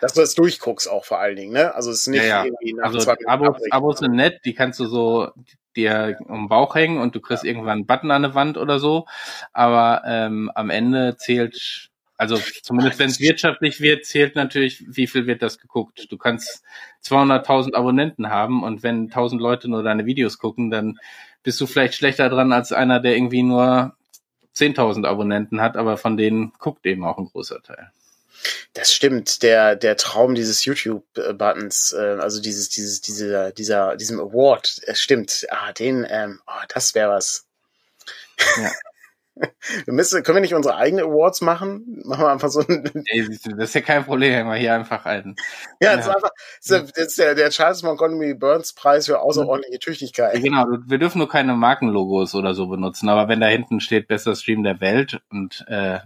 [0.00, 1.74] Dass du das durchguckst auch vor allen Dingen, ne?
[1.74, 2.44] Also es ist nicht ja, ja.
[2.44, 5.30] irgendwie nach also Abos, Abos sind nett, die kannst du so,
[5.76, 8.78] dir um den Bauch hängen und du kriegst irgendwann einen Button an der Wand oder
[8.78, 9.06] so.
[9.52, 15.26] Aber ähm, am Ende zählt, also zumindest wenn es wirtschaftlich wird, zählt natürlich, wie viel
[15.26, 16.06] wird das geguckt.
[16.10, 16.62] Du kannst
[17.04, 20.98] 200.000 Abonnenten haben und wenn 1000 Leute nur deine Videos gucken, dann
[21.42, 23.94] bist du vielleicht schlechter dran als einer, der irgendwie nur
[24.56, 27.90] 10.000 Abonnenten hat, aber von denen guckt eben auch ein großer Teil.
[28.72, 34.80] Das stimmt, der, der Traum dieses YouTube-Buttons, äh, also dieses, dieses, dieser, dieser, diesem Award,
[34.86, 35.46] es stimmt.
[35.50, 37.46] Ah, den, ähm, oh, das wäre was.
[38.56, 38.70] Ja.
[39.84, 42.02] Wir müssen, können wir nicht unsere eigenen Awards machen?
[42.04, 42.84] Machen wir einfach so ein.
[43.56, 45.36] Das ist ja kein Problem, wir hier einfach einen.
[45.80, 46.06] Ja, das.
[46.06, 46.30] Ist einfach,
[46.66, 50.42] das ist der, der Charles Montgomery Burns Preis für außerordentliche Tüchtigkeit.
[50.42, 54.36] Genau, wir dürfen nur keine Markenlogos oder so benutzen, aber wenn da hinten steht bester
[54.36, 55.98] Stream der Welt und äh,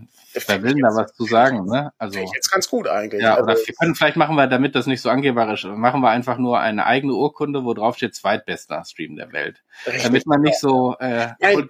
[0.47, 1.93] wer will da was zu sagen, ne?
[1.99, 3.23] Also jetzt ganz gut eigentlich.
[3.23, 6.11] Ja, oder also, wir können vielleicht machen wir, damit das nicht so angeberisch, machen wir
[6.11, 10.05] einfach nur eine eigene Urkunde, wo drauf steht zweitbester Stream der Welt, richtig.
[10.05, 11.69] damit man nicht so äh, Nein,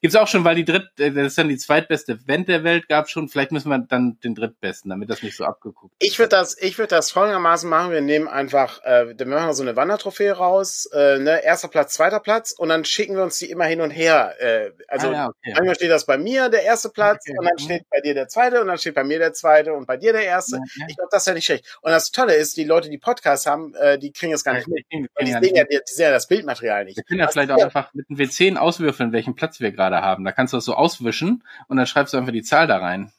[0.00, 2.88] Gibt's auch schon, weil die dritt, äh, das ist dann die zweitbeste Event der Welt,
[2.88, 3.28] gab schon.
[3.28, 6.06] Vielleicht müssen wir dann den drittbesten, damit das nicht so abgeguckt ist.
[6.10, 7.92] Ich würde das, ich würde das folgendermaßen machen.
[7.92, 12.20] Wir nehmen einfach, äh, wir machen so eine Wandertrophäe raus, äh, ne, erster Platz, zweiter
[12.20, 14.34] Platz, und dann schicken wir uns die immer hin und her.
[14.38, 15.52] Äh, also ah, ja, okay.
[15.54, 17.38] manchmal steht das bei mir der erste Platz, okay.
[17.38, 19.86] und dann steht bei dir der zweite, und dann steht bei mir der zweite und
[19.86, 20.56] bei dir der erste.
[20.56, 20.86] Okay.
[20.88, 21.78] Ich glaube, das ist ja nicht schlecht.
[21.82, 24.68] Und das Tolle ist, die Leute, die Podcasts haben, äh, die kriegen es gar nicht
[24.68, 24.84] mit.
[24.92, 26.96] Die, die, sehen ja, die, die sehen ja das Bildmaterial nicht.
[26.96, 30.24] Wir können ja vielleicht auch einfach mit einem W10 auswürfeln, welchen Platz wir gerade haben.
[30.24, 33.12] Da kannst du das so auswischen und dann schreibst du einfach die Zahl da rein.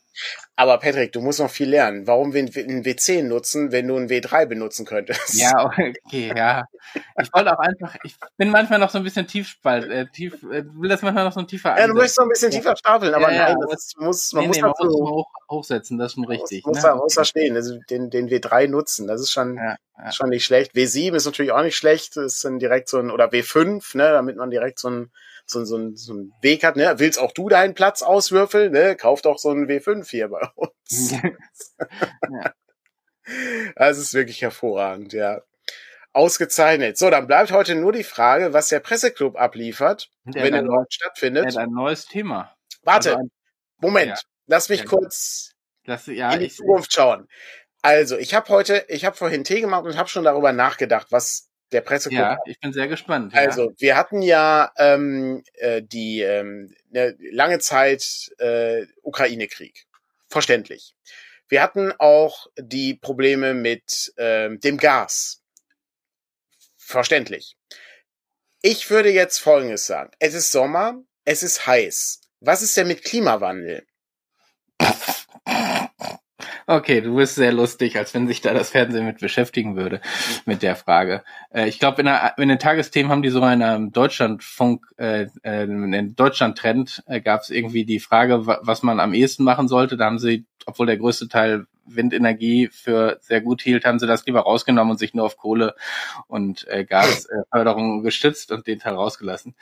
[0.56, 2.06] Aber Patrick, du musst noch viel lernen.
[2.06, 5.34] Warum wir ein W10 nutzen, wenn du ein W3 benutzen könntest?
[5.34, 6.66] Ja, okay, ja.
[7.22, 10.64] Ich wollte auch einfach, ich bin manchmal noch so ein bisschen tiefspalt, äh, tief, äh,
[10.74, 13.14] will das manchmal noch so ein tiefer Ja, du möchtest noch ein bisschen tiefer stapeln,
[13.14, 16.16] aber ja, nein, das muss, man nee, muss nee, man muss hoch, hochsetzen, das ist
[16.16, 16.66] schon richtig.
[16.66, 16.84] Muss, ne?
[16.84, 20.12] da, muss da stehen, also den, den W3 nutzen, das ist schon, ja, ja.
[20.12, 20.74] schon nicht schlecht.
[20.76, 24.12] W7 ist natürlich auch nicht schlecht, das ist dann direkt so ein, oder W5, ne,
[24.12, 25.12] damit man direkt so ein,
[25.46, 26.94] so, so, so einen Weg hat, ne?
[26.98, 28.96] Willst auch du deinen Platz auswürfeln, ne?
[28.96, 31.12] Kauf doch so einen W5 hier bei uns.
[31.22, 32.54] ja.
[33.76, 35.42] Das ist wirklich hervorragend, ja.
[36.14, 36.98] Ausgezeichnet.
[36.98, 40.94] So, dann bleibt heute nur die Frage, was der Presseclub abliefert, der wenn er dort
[40.94, 41.46] stattfindet.
[41.46, 42.54] Er hat ein neues Thema.
[42.84, 43.32] Warte, also ein,
[43.80, 44.10] Moment.
[44.10, 44.20] Ja.
[44.48, 45.54] Lass mich ja, kurz
[45.86, 47.28] das, ja, in die Zukunft schauen.
[47.82, 51.51] Also, ich habe heute, ich habe vorhin Tee gemacht und habe schon darüber nachgedacht, was
[51.72, 52.20] der Presseclub.
[52.20, 53.34] Ja, ich bin sehr gespannt.
[53.34, 53.76] Also, ja.
[53.78, 59.86] wir hatten ja ähm, äh, die ähm, ne, lange Zeit äh, Ukraine-Krieg.
[60.28, 60.96] Verständlich.
[61.48, 65.42] Wir hatten auch die Probleme mit ähm, dem Gas.
[66.78, 67.58] Verständlich.
[68.62, 70.12] Ich würde jetzt Folgendes sagen.
[70.20, 72.22] Es ist Sommer, es ist heiß.
[72.40, 73.86] Was ist denn mit Klimawandel?
[76.68, 80.02] Okay, du bist sehr lustig, als wenn sich da das Fernsehen mit beschäftigen würde,
[80.46, 81.24] mit der Frage.
[81.54, 86.16] Äh, ich glaube, in, in, den Tagesthemen haben die so einen Deutschlandfunk, äh, äh, in
[86.16, 89.98] Deutschland-Trend äh, gab es irgendwie die Frage, was man am ehesten machen sollte.
[89.98, 94.26] Da haben sie, obwohl der größte Teil Windenergie für sehr gut hielt, haben sie das
[94.26, 95.76] lieber rausgenommen und sich nur auf Kohle
[96.28, 99.56] und äh, Gasförderung gestützt und den Teil rausgelassen.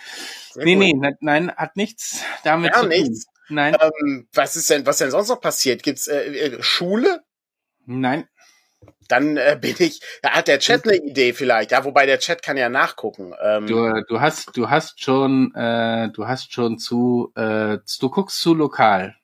[0.51, 1.01] Sehr nee, gut.
[1.01, 2.89] nee, nein, hat nichts damit ja, zu tun.
[2.89, 3.27] Nichts.
[3.49, 3.75] Nein.
[3.79, 5.83] Ähm, was ist denn, was denn sonst noch passiert?
[5.83, 7.23] Gibt's äh, äh, Schule?
[7.85, 8.27] Nein.
[9.07, 10.01] Dann äh, bin ich.
[10.21, 11.71] Da hat der Chat eine Idee vielleicht.
[11.71, 13.33] Ja, wobei der Chat kann ja nachgucken.
[13.43, 18.39] Ähm, du, du hast, du hast schon, äh, du hast schon zu, äh, du guckst
[18.39, 19.15] zu lokal.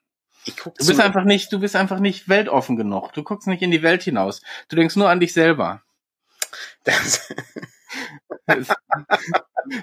[0.46, 3.14] Ich guck du bist einfach nicht, du bist einfach nicht weltoffen genug.
[3.14, 4.42] Du guckst nicht in die Welt hinaus.
[4.70, 5.84] Du denkst nur an dich selber.
[6.84, 7.34] Das,
[8.46, 8.68] das,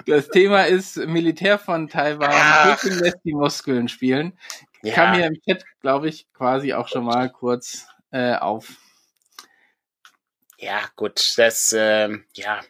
[0.07, 2.77] das Thema ist Militär von Taiwan.
[2.77, 4.39] Peking lässt die Muskeln spielen.
[4.83, 4.95] Ja.
[4.95, 8.69] Kam hier im Chat, glaube ich, quasi auch schon mal kurz äh, auf.
[10.59, 12.61] Ja, gut, das, äh, ja.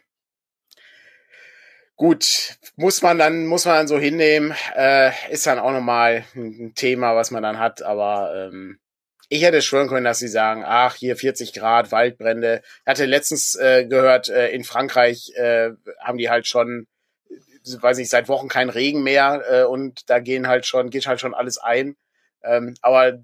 [1.95, 4.53] Gut, muss man dann, muss man dann so hinnehmen.
[4.75, 8.79] Äh, ist dann auch nochmal ein Thema, was man dann hat, aber ähm,
[9.33, 12.61] ich hätte schwören können, dass sie sagen, ach, hier 40 Grad, Waldbrände.
[12.81, 16.85] Ich hatte letztens äh, gehört, äh, in Frankreich äh, haben die halt schon,
[17.65, 21.19] weiß ich, seit Wochen kein Regen mehr äh, und da gehen halt schon, geht halt
[21.19, 21.95] schon alles ein.
[22.43, 23.23] Ähm, aber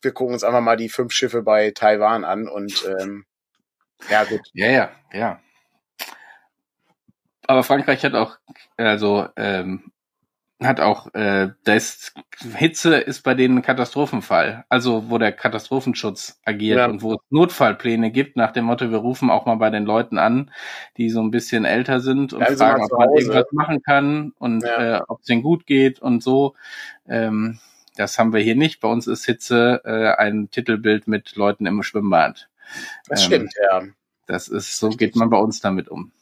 [0.00, 3.26] wir gucken uns einfach mal die fünf Schiffe bei Taiwan an und ähm,
[4.08, 4.40] ja, gut.
[4.54, 5.40] Ja, ja, ja.
[7.46, 8.38] Aber Frankreich hat auch,
[8.78, 9.92] also ähm,
[10.62, 12.12] hat auch, äh, das
[12.56, 14.64] Hitze ist bei denen ein Katastrophenfall.
[14.68, 16.86] Also wo der Katastrophenschutz agiert ja.
[16.86, 20.18] und wo es Notfallpläne gibt, nach dem Motto, wir rufen auch mal bei den Leuten
[20.18, 20.50] an,
[20.98, 24.62] die so ein bisschen älter sind und also fragen, ob man irgendwas machen kann und
[24.62, 24.98] ja.
[24.98, 26.54] äh, ob es denen gut geht und so.
[27.08, 27.58] Ähm,
[27.96, 28.80] das haben wir hier nicht.
[28.80, 32.48] Bei uns ist Hitze äh, ein Titelbild mit Leuten im Schwimmbad.
[33.08, 33.82] Das ähm, stimmt, ja.
[34.26, 36.12] Das ist, so geht man bei uns damit um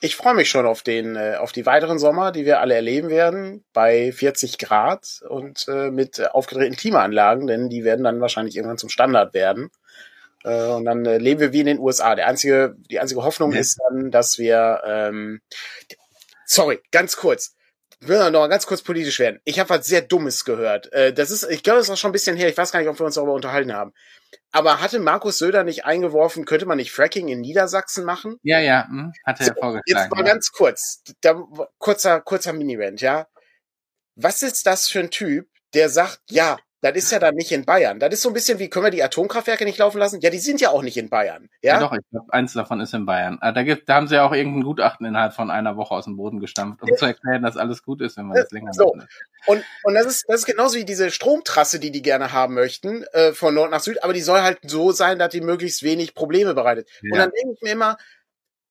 [0.00, 3.10] ich freue mich schon auf den, äh, auf die weiteren Sommer, die wir alle erleben
[3.10, 8.78] werden, bei 40 Grad und äh, mit aufgedrehten Klimaanlagen, denn die werden dann wahrscheinlich irgendwann
[8.78, 9.70] zum Standard werden.
[10.42, 12.14] Äh, und dann äh, leben wir wie in den USA.
[12.14, 13.60] Der einzige, die einzige Hoffnung ja.
[13.60, 15.42] ist dann, dass wir, ähm,
[16.46, 17.54] sorry, ganz kurz.
[18.02, 19.40] Ich will noch mal ganz kurz politisch werden.
[19.44, 20.90] Ich habe was sehr Dummes gehört.
[20.92, 22.48] Äh, das ist, ich glaube, das ist auch schon ein bisschen her.
[22.48, 23.92] Ich weiß gar nicht, ob wir uns darüber unterhalten haben.
[24.52, 28.38] Aber hatte Markus Söder nicht eingeworfen, könnte man nicht Fracking in Niedersachsen machen?
[28.42, 29.82] Ja, ja, hm, hatte er so, vorgeschlagen.
[29.86, 30.32] Jetzt mal ja.
[30.32, 31.46] ganz kurz, da,
[31.78, 33.26] kurzer, kurzer Mini-Rant, ja.
[34.16, 37.64] Was ist das für ein Typ, der sagt, ja, das ist ja dann nicht in
[37.64, 37.98] Bayern.
[37.98, 40.20] Das ist so ein bisschen wie, können wir die Atomkraftwerke nicht laufen lassen?
[40.20, 41.48] Ja, die sind ja auch nicht in Bayern.
[41.62, 43.38] Ja, ja doch, ich glaube, eins davon ist in Bayern.
[43.40, 46.06] Ah, da, gibt, da haben sie ja auch irgendein Gutachten innerhalb von einer Woche aus
[46.06, 46.96] dem Boden gestampft, um ja.
[46.96, 48.94] zu erklären, dass alles gut ist, wenn man das länger so.
[49.46, 53.04] Und, und das ist, das ist genauso wie diese Stromtrasse, die die gerne haben möchten,
[53.12, 56.14] äh, von Nord nach Süd, aber die soll halt so sein, dass die möglichst wenig
[56.14, 56.88] Probleme bereitet.
[57.02, 57.12] Ja.
[57.12, 57.96] Und dann denke ich mir immer,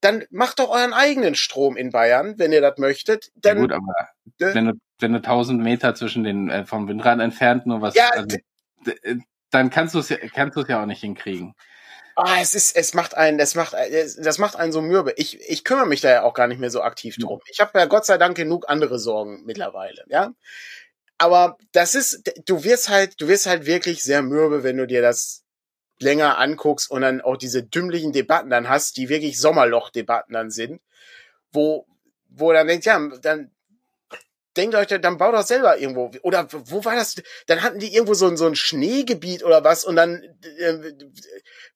[0.02, 3.30] dann macht doch euren eigenen Strom in Bayern, wenn ihr das möchtet.
[3.36, 3.94] Dann, ja gut, aber
[4.40, 7.96] äh, wenn du wenn du tausend Meter zwischen den äh, vom Windrad entfernt nur was
[7.96, 8.38] ja, also,
[8.86, 9.16] äh,
[9.50, 11.56] dann kannst du es ja, kannst du es ja auch nicht hinkriegen.
[12.16, 15.14] Ah, es ist, es macht einen, das macht, das macht einen so mürbe.
[15.16, 17.40] Ich, ich kümmere mich da ja auch gar nicht mehr so aktiv drum.
[17.50, 20.34] Ich habe ja Gott sei Dank genug andere Sorgen mittlerweile, ja.
[21.18, 25.02] Aber das ist, du wirst halt, du wirst halt wirklich sehr mürbe, wenn du dir
[25.02, 25.46] das
[26.00, 30.82] länger anguckst und dann auch diese dümmlichen Debatten dann hast, die wirklich Sommerloch-Debatten dann sind,
[31.52, 31.86] wo,
[32.30, 33.52] wo dann denkt, ja, dann
[34.58, 36.12] denkt euch, dann baut doch selber irgendwo.
[36.22, 37.16] Oder wo war das?
[37.48, 40.24] Dann hatten die irgendwo so ein, so ein Schneegebiet oder was und dann,
[40.58, 40.94] äh,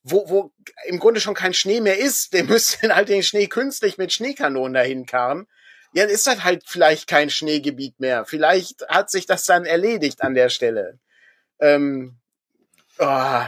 [0.03, 0.53] wo, wo
[0.85, 4.73] im Grunde schon kein Schnee mehr ist, der müsste halt den Schnee künstlich mit Schneekanonen
[4.73, 5.47] dahin karren.
[5.93, 8.25] Ja, dann ist das halt vielleicht kein Schneegebiet mehr.
[8.25, 10.99] Vielleicht hat sich das dann erledigt an der Stelle.
[11.59, 12.17] Ähm,
[12.97, 13.43] oh,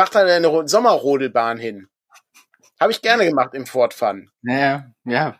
[0.00, 1.88] macht da eine Sommerrodelbahn hin.
[2.80, 4.30] Habe ich gerne gemacht im Ford Fun.
[4.42, 5.36] Ja, ja.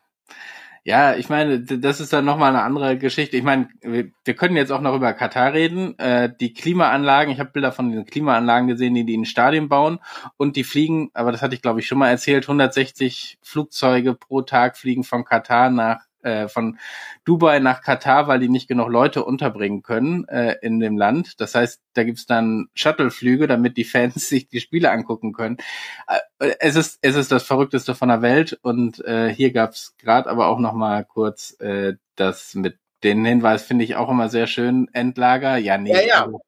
[0.84, 3.38] Ja, ich meine, das ist dann nochmal eine andere Geschichte.
[3.38, 5.98] Ich meine, wir, können jetzt auch noch über Katar reden.
[5.98, 9.98] Äh, die Klimaanlagen, ich habe Bilder von den Klimaanlagen gesehen, die die in Stadien bauen
[10.36, 14.42] und die fliegen, aber das hatte ich glaube ich schon mal erzählt, 160 Flugzeuge pro
[14.42, 16.78] Tag fliegen von Katar nach äh, von
[17.24, 21.40] Dubai nach Katar, weil die nicht genug Leute unterbringen können äh, in dem Land.
[21.40, 25.58] Das heißt, da gibt's dann Shuttleflüge, damit die Fans sich die Spiele angucken können.
[26.06, 30.30] Äh, es ist es ist das Verrückteste von der Welt und äh, hier gab's gerade
[30.30, 34.46] aber auch noch mal kurz äh, das mit den Hinweis finde ich auch immer sehr
[34.46, 34.88] schön.
[34.92, 35.92] Endlager, ja, nee.
[35.92, 36.24] Ja, ja.
[36.24, 36.40] Also,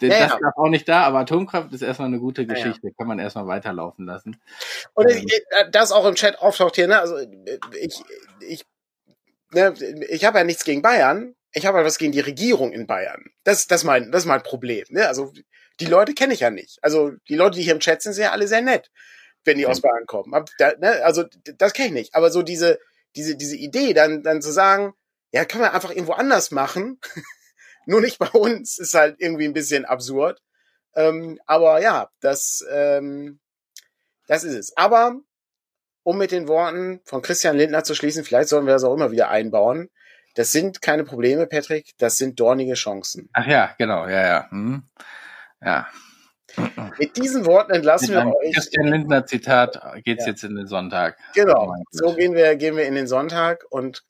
[0.00, 0.52] das ja, ja.
[0.56, 2.88] auch nicht da, aber Atomkraft ist erstmal eine gute Geschichte.
[2.88, 4.38] Ja, Kann man erstmal weiterlaufen lassen.
[4.92, 5.26] Und ähm.
[5.70, 6.98] das auch im Chat auftaucht hier, ne?
[6.98, 7.16] Also
[7.80, 8.02] ich,
[8.40, 8.64] ich
[9.54, 9.74] ne,
[10.08, 13.24] ich habe ja nichts gegen Bayern, ich habe halt was gegen die Regierung in Bayern.
[13.44, 14.84] Das, das, mein, das ist mein Problem.
[14.90, 15.06] Ne?
[15.06, 15.32] Also
[15.80, 16.78] die Leute kenne ich ja nicht.
[16.82, 18.90] Also die Leute, die hier im Chat sind, sind ja alle sehr nett,
[19.44, 20.32] wenn die aus Bayern kommen.
[20.58, 21.04] Da, ne?
[21.04, 21.24] Also
[21.56, 22.14] das kenne ich nicht.
[22.14, 22.78] Aber so diese,
[23.16, 24.94] diese, diese Idee, dann, dann zu sagen,
[25.32, 27.00] ja, kann man einfach irgendwo anders machen,
[27.86, 30.40] nur nicht bei uns, ist halt irgendwie ein bisschen absurd.
[30.94, 33.40] Ähm, aber ja, das, ähm,
[34.26, 34.76] das ist es.
[34.76, 35.20] Aber
[36.04, 39.10] um mit den Worten von Christian Lindner zu schließen, vielleicht sollen wir das auch immer
[39.10, 39.90] wieder einbauen.
[40.34, 43.28] Das sind keine Probleme, Patrick, das sind dornige Chancen.
[43.32, 44.50] Ach ja, genau, ja, ja.
[44.50, 44.84] Hm.
[45.64, 45.88] Ja.
[46.98, 48.54] Mit diesen Worten entlassen wir euch.
[48.54, 50.30] Christian Lindner Zitat geht's ja.
[50.30, 51.18] jetzt in den Sonntag.
[51.34, 51.74] Genau.
[51.90, 54.04] So gehen wir, gehen wir in den Sonntag und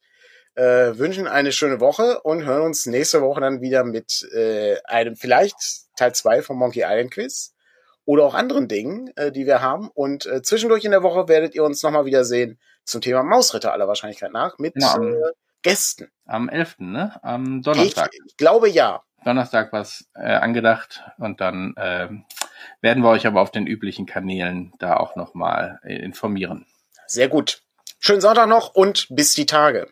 [0.54, 5.16] äh, wünschen eine schöne Woche und hören uns nächste Woche dann wieder mit äh, einem
[5.16, 5.56] vielleicht
[5.96, 7.53] Teil 2 vom Monkey Island Quiz
[8.04, 9.90] oder auch anderen Dingen, äh, die wir haben.
[9.92, 13.72] Und äh, zwischendurch in der Woche werdet ihr uns nochmal wieder sehen zum Thema Mausritter
[13.72, 15.16] aller Wahrscheinlichkeit nach mit ja, am, äh,
[15.62, 16.10] Gästen.
[16.26, 17.18] Am 11., ne?
[17.22, 18.10] Am Donnerstag.
[18.12, 19.02] Ich, ich glaube ja.
[19.24, 22.08] Donnerstag was äh, angedacht und dann äh,
[22.82, 26.66] werden wir euch aber auf den üblichen Kanälen da auch nochmal äh, informieren.
[27.06, 27.62] Sehr gut.
[27.98, 29.88] Schönen Sonntag noch und bis die Tage.